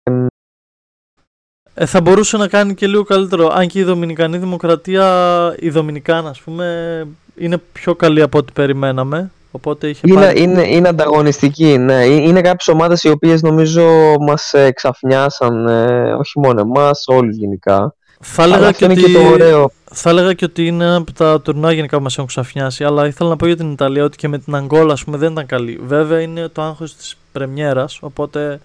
[1.73, 6.29] Ε, θα μπορούσε να κάνει και λίγο καλύτερο, αν και η Δομινικανή Δημοκρατία, η Δομινικάνα
[6.29, 9.31] ας πούμε, είναι πιο καλή από ό,τι περιμέναμε.
[9.51, 10.41] Οπότε είχε είναι, πάρει...
[10.41, 12.01] είναι, είναι ανταγωνιστική, ναι.
[12.01, 17.95] Ε, είναι κάποιες ομάδες οι οποίες νομίζω μας εξαφνιάσαν, ε, όχι μόνο εμάς, όλου γενικά.
[18.19, 19.13] Θα έλεγα, και ότι...
[19.13, 19.71] το ωραίο.
[19.91, 22.83] θα έλεγα και ότι είναι ένα από τα τουρνά γενικά που μας έχουν ξαφνιάσει.
[22.83, 25.45] Αλλά ήθελα να πω για την Ιταλία ότι και με την Αγκόλα πούμε, δεν ήταν
[25.45, 25.79] καλή.
[25.83, 28.59] Βέβαια είναι το άγχος της Πρεμιέρας, οπότε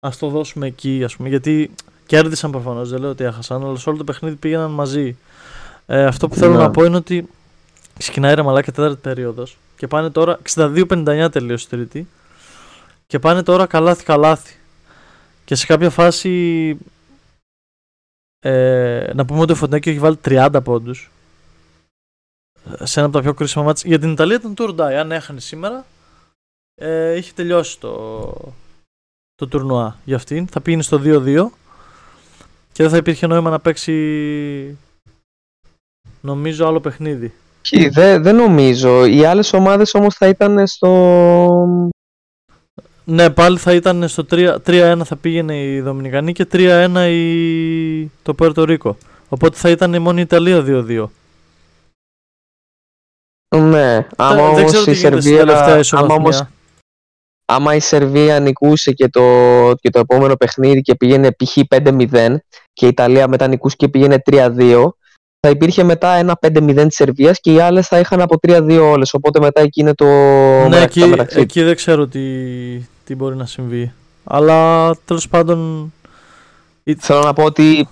[0.00, 1.28] ας το δώσουμε εκεί, ας πούμε.
[1.28, 1.70] Γιατί
[2.06, 5.16] κέρδισαν προφανώς, δεν λέω ότι έχασαν, αλλά σε όλο το παιχνίδι πήγαιναν μαζί.
[5.86, 6.58] Ε, αυτό που θέλω να.
[6.58, 7.28] να πω είναι ότι
[7.98, 12.08] ξεκινάει ρε μαλάκα τέταρτη περίοδος και πάνε τώρα 62-59 τελείωσε τρίτη
[13.06, 14.56] και πάνε τώρα καλάθι καλάθι.
[15.44, 16.76] Και σε κάποια φάση
[18.44, 21.10] ε, να πούμε ότι ο Φοντέκιο έχει βάλει 30 πόντους.
[22.82, 23.88] Σε ένα από τα πιο κρίσιμα μάτια.
[23.88, 24.96] Για την Ιταλία ήταν το Ουρντάι.
[24.96, 25.84] Αν έχανε σήμερα,
[26.74, 28.34] ε, είχε τελειώσει το,
[29.34, 30.46] το τουρνουά για αυτήν.
[30.46, 31.46] Θα πήγαινε στο 2-2
[32.72, 34.78] και δεν θα υπήρχε νόημα να παίξει
[36.20, 37.34] νομίζω άλλο παιχνίδι.
[37.90, 39.04] Δεν δε νομίζω.
[39.04, 41.90] Οι άλλες ομάδες όμως θα ήταν στο
[43.04, 48.06] ναι, πάλι θα ήταν στο 3-1 θα πήγαινε η Δομινικανή και 3-1 η...
[48.22, 48.96] το Πέρτο Ρίκο.
[49.28, 51.06] Οπότε θα ήταν μόνο η Ιταλία 2-2.
[53.56, 55.42] Ναι, άμα όμως η Σερβία...
[55.90, 56.42] Άμα, όμως,
[57.44, 59.22] άμα η Σερβία νικούσε και το,
[59.80, 61.56] και το επόμενο παιχνίδι και πήγαινε π.χ.
[61.68, 62.36] 5-0
[62.72, 64.88] και η Ιταλία μετά νικούσε και πήγαινε 3-2
[65.46, 69.14] θα υπήρχε μετά ένα 5-0 της Σερβίας και οι άλλες θα είχαν από 3-2 όλες.
[69.14, 70.04] Οπότε μετά εκεί είναι το
[70.68, 72.20] ναι, εκεί, εκεί δεν ξέρω τι,
[73.04, 73.92] τι μπορεί να συμβεί.
[74.24, 75.92] Αλλά τέλος πάντων...
[76.98, 77.88] Θέλω να πω ότι...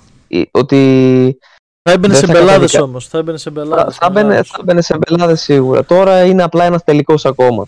[0.51, 1.39] ότι
[1.83, 3.09] θα έμπαινε σε μπελάδες όμως.
[3.09, 3.97] Θα έμπαινε σε μπελάδες.
[3.97, 5.85] Θα, έμπαινε, θα έμπαινε σε μπελάδες σίγουρα.
[5.85, 7.67] Τώρα είναι απλά ένας τελικός ακόμα.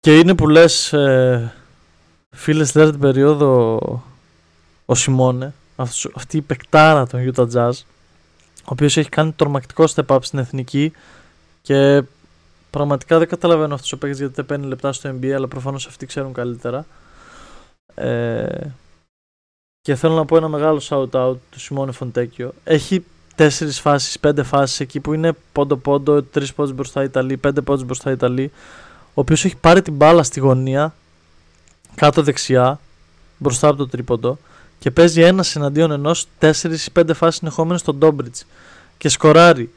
[0.00, 1.52] Και είναι που λες, ε,
[2.30, 3.78] φίλες, στην περίοδο
[4.86, 5.54] ο Σιμώνε,
[6.14, 7.72] αυτή η πεκτάρα των Utah Jazz,
[8.54, 10.92] ο οποίος έχει κάνει τρομακτικό step up στην εθνική
[11.62, 12.02] και
[12.72, 16.06] πραγματικά δεν καταλαβαίνω αυτό ο παίκτη γιατί δεν παίρνει λεπτά στο NBA, αλλά προφανώς αυτοί
[16.06, 16.86] ξέρουν καλύτερα.
[17.94, 18.66] Ε,
[19.80, 22.52] και θέλω να πω ένα μεγάλο shout out του Σιμώνε Φοντέκιο.
[22.64, 23.04] Έχει
[23.34, 28.10] τέσσερις φάσεις, πέντε φάσεις εκεί που είναι πόντο-πόντο, τρεις πόντους μπροστά Ιταλή, πέντε πόντους μπροστά
[28.10, 28.50] Ιταλή.
[29.14, 30.94] Ο οποίος έχει πάρει την μπάλα στη γωνία,
[31.94, 32.80] κάτω δεξιά,
[33.38, 34.38] μπροστά από το τρίποντο
[34.78, 38.36] και παίζει ένας εναντίον ενός 4 ή 5 φάσεις συνεχόμενες στον Ντόμπριτ
[38.98, 39.70] και σκοράρει.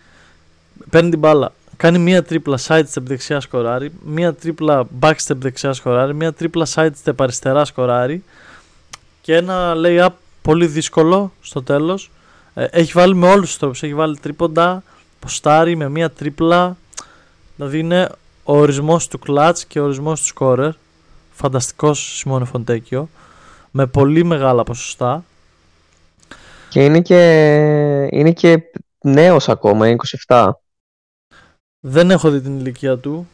[0.89, 1.53] Παίρνει την μπάλα.
[1.78, 7.65] Κάνει μία τρίπλα sidestep δεξιά σκοράρει, μία τρίπλα backstep δεξιά σκοράρει, μία τρίπλα sidestep αριστερά
[7.65, 8.23] σκοράρει
[9.21, 10.09] και ένα lay-up
[10.41, 12.11] πολύ δύσκολο στο τέλος.
[12.53, 13.84] Ε, έχει βάλει με όλους τους τρόπους.
[13.84, 14.84] Έχει βάλει τρίποντα,
[15.19, 16.78] ποστάρι με μία τρίπλα.
[17.55, 18.09] Δηλαδή είναι
[18.43, 20.69] ο ορισμός του clutch και ο ορισμός του scorer.
[21.32, 23.09] Φανταστικός Σιμώνε Φοντέκιο.
[23.71, 25.23] Με πολύ μεγάλα ποσοστά.
[26.69, 27.19] Και είναι και,
[28.11, 28.59] είναι και
[29.01, 29.86] νέος ακόμα,
[30.28, 30.49] 27.
[31.88, 33.27] Δεν έχω δει την ηλικία του,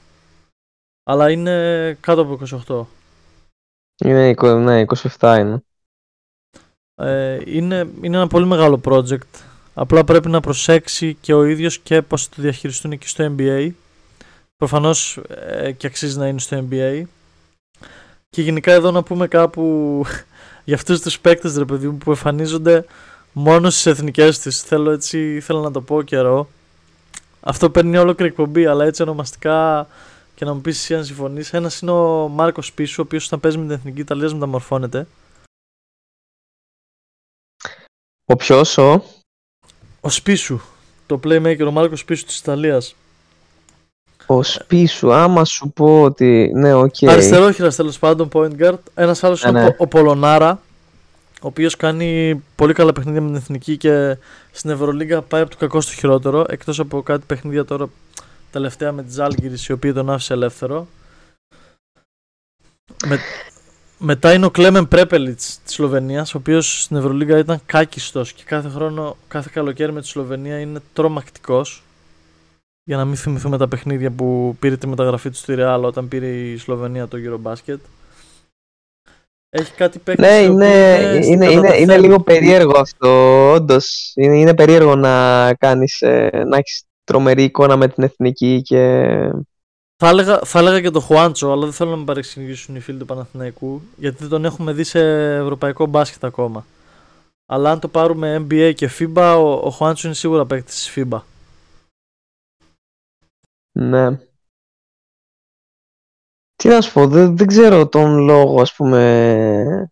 [1.03, 2.85] αλλά είναι κάτω από 28.
[4.05, 4.85] Είναι, ναι,
[5.19, 5.63] 27 είναι.
[6.95, 7.89] Ε, είναι.
[8.01, 9.41] Είναι ένα πολύ μεγάλο project.
[9.73, 13.71] Απλά πρέπει να προσέξει και ο ίδιος και πώς το διαχειριστούν εκεί στο NBA.
[14.57, 17.03] Προφανώς ε, και αξίζει να είναι στο NBA.
[18.29, 20.05] Και γενικά εδώ να πούμε κάπου
[20.65, 22.85] για αυτούς τους παίκτες ρε παιδί μου που εμφανίζονται
[23.31, 24.59] μόνο στις εθνικές τους.
[24.59, 26.49] Θέλω έτσι, θέλω να το πω καιρό.
[27.41, 29.87] Αυτό παίρνει ολόκληρη εκπομπή, αλλά έτσι ονομαστικά
[30.35, 31.53] και να μου πεις εσύ αν συμφωνείς.
[31.53, 35.07] Ένας είναι ο Μάρκο Σπίσου, ο οποίος όταν παίζει με την εθνική Ιταλίας μεταμορφώνεται.
[38.25, 39.03] Ο ποιος, ο;
[40.01, 40.59] Ο Σπίσου.
[41.05, 42.95] Το playmaker, ο Μάρκο Σπίσου της Ιταλίας.
[44.25, 46.51] Ο Σπίσου, άμα σου πω ότι.
[46.55, 46.95] Ναι, οκ.
[46.99, 47.07] Okay.
[47.07, 48.77] Αριστερόχειρας τέλος πάντων, point guard.
[48.95, 49.75] Ένας άλλος ναι, είναι ναι.
[49.77, 50.61] ο Πολωνάρα,
[51.41, 54.17] ο οποίος κάνει πολύ καλά παιχνίδια με την εθνική και
[54.51, 56.45] στην Ευρωλίγκα πάει από το κακό στο χειρότερο.
[56.47, 57.89] Εκτός από κάτι παιχνίδια τώρα
[58.51, 60.87] τελευταία με τη Ζάλγκυρη, η οποία τον άφησε ελεύθερο.
[63.07, 63.19] Με...
[63.97, 68.69] Μετά είναι ο Κλέμεν Πρέπελιτς της Σλοβενίας, ο οποίος στην Ευρωλίγα ήταν κάκιστος και κάθε
[68.69, 71.83] χρόνο, κάθε καλοκαίρι με τη Σλοβενία είναι τρομακτικός.
[72.83, 76.27] Για να μην θυμηθούμε τα παιχνίδια που πήρε τη μεταγραφή του στη Ρεάλ όταν πήρε
[76.27, 77.77] η Σλοβενία το Eurobasket.
[79.53, 80.21] Έχει κάτι παίξει.
[80.21, 80.65] Ναι, είναι,
[81.23, 83.09] είναι, είναι, είναι, λίγο περίεργο αυτό.
[83.51, 84.11] Όντως.
[84.15, 89.05] Είναι, είναι περίεργο να, κάνεις, ε, να έχεις τρομερή εικόνα με την εθνική και.
[89.95, 92.97] Θα έλεγα, θα έλεγα και το Χουάντσο, αλλά δεν θέλω να με παρεξηγήσουν οι φίλοι
[92.97, 94.99] του Παναθηναϊκού, γιατί δεν τον έχουμε δει σε
[95.35, 96.65] ευρωπαϊκό μπάσκετ ακόμα.
[97.45, 101.21] Αλλά αν το πάρουμε NBA και FIBA, ο, ο Χουάντσο είναι σίγουρα παίκτης της FIBA.
[103.71, 104.19] Ναι.
[106.61, 109.91] Τι να σου πω, δεν, δεν ξέρω τον λόγο, ας πούμε...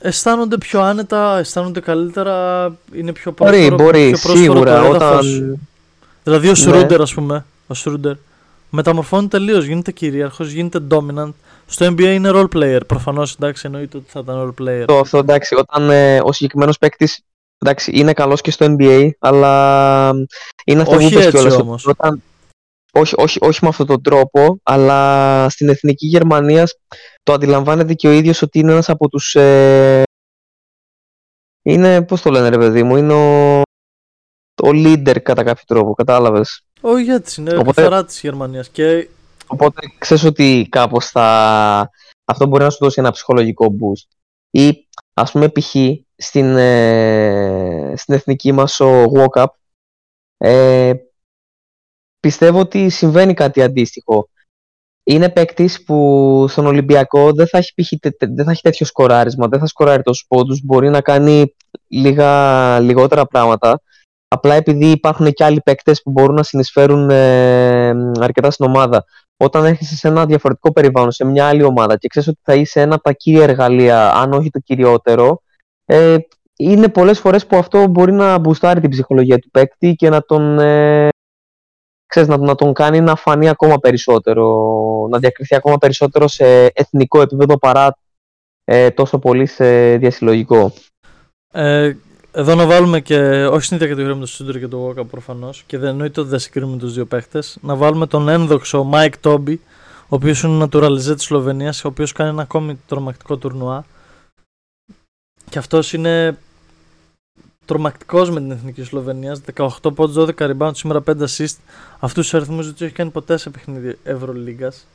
[0.00, 3.76] Αισθάνονται πιο άνετα, αισθάνονται καλύτερα, είναι πιο πρόσφορο.
[3.76, 4.82] Μπορεί, μπορεί, πιο σίγουρα.
[4.82, 5.20] Όταν...
[6.22, 7.02] Δηλαδή ο Σρούντερ, ναι.
[7.02, 8.14] ας πούμε, ο Σρούντερ,
[8.70, 11.32] μεταμορφώνει τελείως, γίνεται κυρίαρχος, γίνεται dominant.
[11.66, 12.80] Στο NBA είναι role player.
[12.86, 14.84] Προφανώς εντάξει, εννοείται ότι θα ήταν role player.
[14.86, 17.20] Το, αυτό εντάξει, όταν ε, ο συγκεκριμένος παίκτης
[17.86, 20.10] είναι καλός και στο NBA, αλλά
[20.64, 21.86] είναι αυτό όχι που έτσι όμως.
[21.86, 22.22] Όταν,
[22.92, 26.66] όχι, όχι, όχι με αυτόν τον τρόπο, αλλά στην εθνική Γερμανία
[27.22, 29.34] το αντιλαμβάνεται και ο ίδιος ότι είναι ένας από τους.
[29.34, 30.02] Ε,
[31.62, 33.60] είναι, πώς το λένε, ρε παιδί μου, είναι ο,
[34.62, 38.68] ο leader κατά κάποιο τρόπο, κατάλαβες; Ο ηγέτη είναι οπότε, καθαρά της Γερμανίας.
[38.68, 39.08] Και...
[39.46, 41.90] Οπότε ξέρεις ότι κάπως θα.
[42.24, 44.16] Αυτό μπορεί να σου δώσει ένα ψυχολογικό boost.
[44.50, 45.74] Ή ας πούμε, π.χ.
[46.20, 49.46] Στην, ε, στην εθνική μας ο Walkup
[50.36, 50.92] ε,
[52.28, 54.28] πιστεύω ότι συμβαίνει κάτι αντίστοιχο.
[55.04, 59.66] Είναι παίκτης που στον Ολυμπιακό δεν θα έχει, δεν θα έχει τέτοιο σκοράρισμα, δεν θα
[59.66, 60.60] σκοράρει τόσους πόντους.
[60.64, 61.54] Μπορεί να κάνει
[61.88, 63.80] λίγα, λιγότερα πράγματα.
[64.28, 67.88] Απλά επειδή υπάρχουν και άλλοι παίκτες που μπορούν να συνεισφέρουν ε,
[68.20, 69.04] αρκετά στην ομάδα.
[69.36, 72.80] Όταν έρχεσαι σε ένα διαφορετικό περιβάλλον, σε μια άλλη ομάδα και ξέρεις ότι θα είσαι
[72.80, 75.42] ένα από τα κύρια εργαλεία, αν όχι το κυριότερο,
[75.84, 76.16] ε,
[76.56, 80.58] είναι πολλές φορές που αυτό μπορεί να μπουστάρει την ψυχολογία του παίκτη και να τον
[80.58, 81.08] ε,
[82.08, 87.20] ξέρεις, να, να τον κάνει να φανεί ακόμα περισσότερο, να διακριθεί ακόμα περισσότερο σε εθνικό
[87.20, 87.98] επίπεδο παρά
[88.64, 90.72] ε, τόσο πολύ σε διασυλλογικό.
[91.52, 91.96] Ε,
[92.32, 95.62] εδώ να βάλουμε και, όχι στην ίδια κατηγορία με τον Σρούντερ και τον Βόκα προφανώς,
[95.66, 99.60] και δεν εννοείται ότι δεν συγκρίνουμε τους δύο παίχτες, να βάλουμε τον ένδοξο Μάικ Τόμπι,
[100.02, 103.84] ο οποίος είναι naturalizé της Σλοβενίας, ο οποίος κάνει ένα ακόμη τρομακτικό τουρνουά.
[105.50, 106.38] Και αυτός είναι
[107.68, 109.36] τρομακτικός με την εθνική Σλοβενία.
[109.54, 111.56] 18 πόντους, 12 rebound, σήμερα 5 assist.
[111.98, 114.86] Αυτούς τους αριθμούς δεν τους έχει κάνει ποτέ σε παιχνίδι Ευρωλίγκας.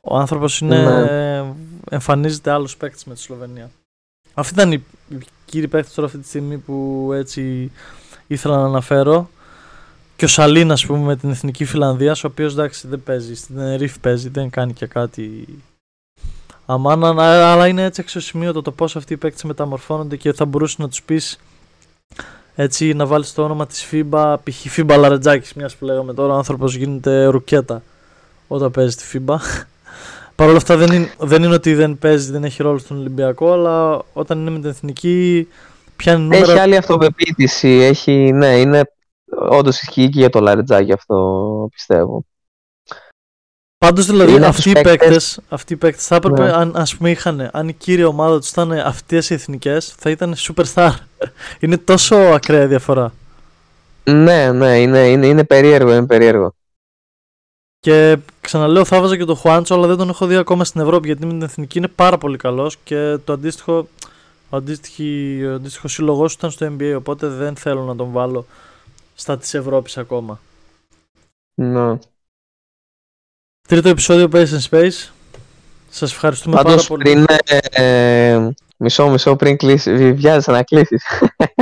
[0.00, 1.54] Ο άνθρωπος ναι.
[1.90, 3.70] εμφανίζεται άλλος παίκτης με τη Σλοβενία.
[4.34, 4.84] Αυτή ήταν η
[5.44, 7.70] κύριοι παίκτη τώρα αυτή τη στιγμή που έτσι
[8.26, 9.30] ήθελα να αναφέρω.
[10.16, 13.34] Και ο Σαλίν, ας πούμε, με την εθνική Φιλανδίας, ο οποίος εντάξει δεν παίζει.
[13.34, 15.46] Στην Ρίφ παίζει, δεν κάνει και κάτι
[16.66, 17.08] αμάνα,
[17.52, 21.02] αλλά είναι έτσι αξιοσημείωτο το πώς αυτοί οι παίκτες μεταμορφώνονται και θα μπορούσε να τους
[21.02, 21.38] πεις
[22.54, 24.78] έτσι να βάλεις το όνομα της FIBA, π.χ.
[24.78, 27.82] FIBA Λαρετζάκης, μιας που λέγαμε τώρα, ο άνθρωπος γίνεται ρουκέτα
[28.48, 29.36] όταν παίζει τη FIBA.
[30.36, 33.52] Παρ' όλα αυτά δεν είναι, δεν είναι ότι δεν παίζει, δεν έχει ρόλο στον Ολυμπιακό,
[33.52, 35.48] αλλά όταν είναι με την εθνική
[35.96, 36.52] πιάνει νούμερα.
[36.52, 38.82] Έχει άλλη αυτοπεποίθηση, έχει, ναι, είναι
[39.50, 42.24] όντως ισχύει και για το Λαρετζάκη αυτό πιστεύω.
[43.82, 46.52] Πάντως δηλαδή αυτοί οι παίκτες αυτοί οι παίκτες θα έπρεπε, ναι.
[46.52, 50.34] αν, ας πούμε, είχαν, αν η κύρια ομάδα τους ήταν αυτές οι εθνικές, θα ήταν
[50.36, 50.90] superstar.
[51.60, 53.12] είναι τόσο ακραία διαφορά.
[54.04, 56.54] Ναι, ναι, είναι, είναι, είναι περίεργο, είναι περίεργο.
[57.80, 61.06] Και ξαναλέω, θα βάζα και το Χουάντσο, αλλά δεν τον έχω δει ακόμα στην Ευρώπη
[61.06, 63.88] γιατί με την εθνική είναι πάρα πολύ καλός και το αντίστοιχο,
[64.48, 66.94] ο, αντίστοιχο, αντίστοιχος σύλλογός του ήταν στο NBA.
[66.96, 68.46] Οπότε δεν θέλω να τον βάλω
[69.14, 70.40] στα της Ευρώπης ακόμα.
[71.54, 71.98] Ναι.
[73.72, 75.10] Τρίτο επεισόδιο Pace Space.
[75.88, 77.02] Σας ευχαριστούμε Πάντως, πάρα πολύ.
[77.02, 77.26] Πριν,
[77.70, 81.04] ε, μισό, μισό πριν κλείσει, βιάζεσαι να κλείσεις.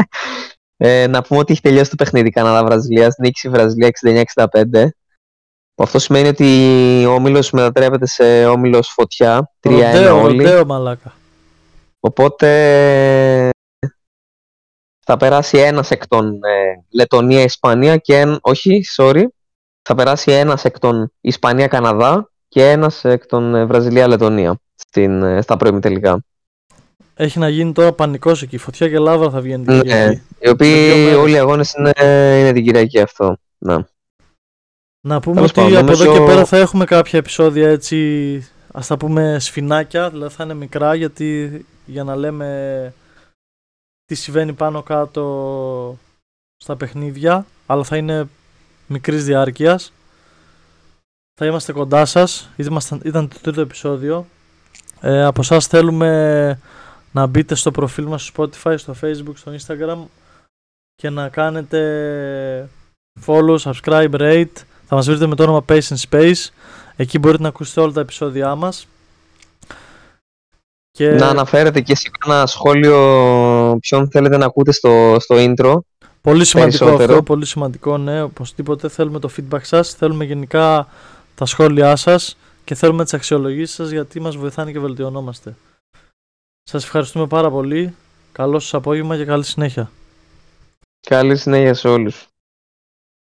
[0.76, 3.14] ε, να πούμε ότι έχει τελειώσει το παιχνίδι Καναδά-Βραζιλία.
[3.18, 3.90] Νίκησε η Βραζιλία
[4.34, 4.88] 69-65.
[5.74, 9.50] Αυτό σημαίνει ότι ο όμιλος μετατρέπεται σε όμιλος φωτιά.
[9.60, 10.44] 3-1 Ροντέο, όλοι.
[10.44, 11.14] ροντέο, μαλάκα.
[12.00, 13.50] Οπότε
[15.06, 19.24] θα περάσει ένας εκ των ε, Λετωνία-Ισπανία και εν, όχι, sorry,
[19.82, 25.56] θα περάσει ένας εκ των Ισπανία-Καναδά και ένας εκ των ε, Βραζιλία-Λετωνία στην, ε, στα
[25.56, 26.24] πρώιμη τελικά.
[27.14, 28.56] Έχει να γίνει τώρα πανικός εκεί.
[28.58, 30.14] Φωτιά και λάβα θα βγαίνει την Ναι, Κυριακή.
[30.16, 31.16] οι δύο οποίοι μέρες.
[31.16, 31.92] όλοι οι αγώνες είναι,
[32.40, 33.36] είναι την Κυριακή αυτό.
[33.58, 33.76] Ναι.
[35.06, 38.48] Να πούμε Τέλος ότι πάντων, από εδώ νομίζω- και πέρα θα έχουμε κάποια επεισόδια έτσι,
[38.72, 42.92] ας τα πούμε σφινάκια, δηλαδή θα είναι μικρά γιατί για να λέμε
[44.04, 45.98] τι συμβαίνει πάνω κάτω
[46.56, 48.28] στα παιχνίδια, αλλά θα είναι
[48.90, 49.92] μικρής διάρκειας.
[51.40, 54.26] Θα είμαστε κοντά σας, Ήμασταν- ήταν το τρίτο επεισόδιο.
[55.00, 56.58] Ε, από εσάς θέλουμε
[57.12, 59.98] να μπείτε στο προφίλ μας στο Spotify, στο Facebook, στο Instagram
[60.94, 62.68] και να κάνετε
[63.26, 64.64] follow, subscribe, rate.
[64.86, 66.48] Θα μας βρείτε με το όνομα Pace and Space.
[66.96, 68.86] Εκεί μπορείτε να ακούσετε όλα τα επεισόδια μας.
[70.90, 72.98] Και Να αναφέρετε και σε ένα σχόλιο
[73.80, 75.78] ποιον θέλετε να ακούτε στο, στο intro.
[76.20, 77.12] Πολύ σημαντικό περισσότερο.
[77.12, 78.22] αυτό, πολύ σημαντικό, ναι.
[78.22, 80.88] Οπωσδήποτε θέλουμε το feedback σας, θέλουμε γενικά
[81.34, 85.54] τα σχόλιά σας και θέλουμε τις αξιολογήσεις σας γιατί μας βοηθάνε και βελτιωνόμαστε.
[86.62, 87.94] Σας ευχαριστούμε πάρα πολύ.
[88.32, 89.90] Καλό σας απόγευμα και καλή συνέχεια.
[91.06, 92.29] Καλή συνέχεια σε όλους.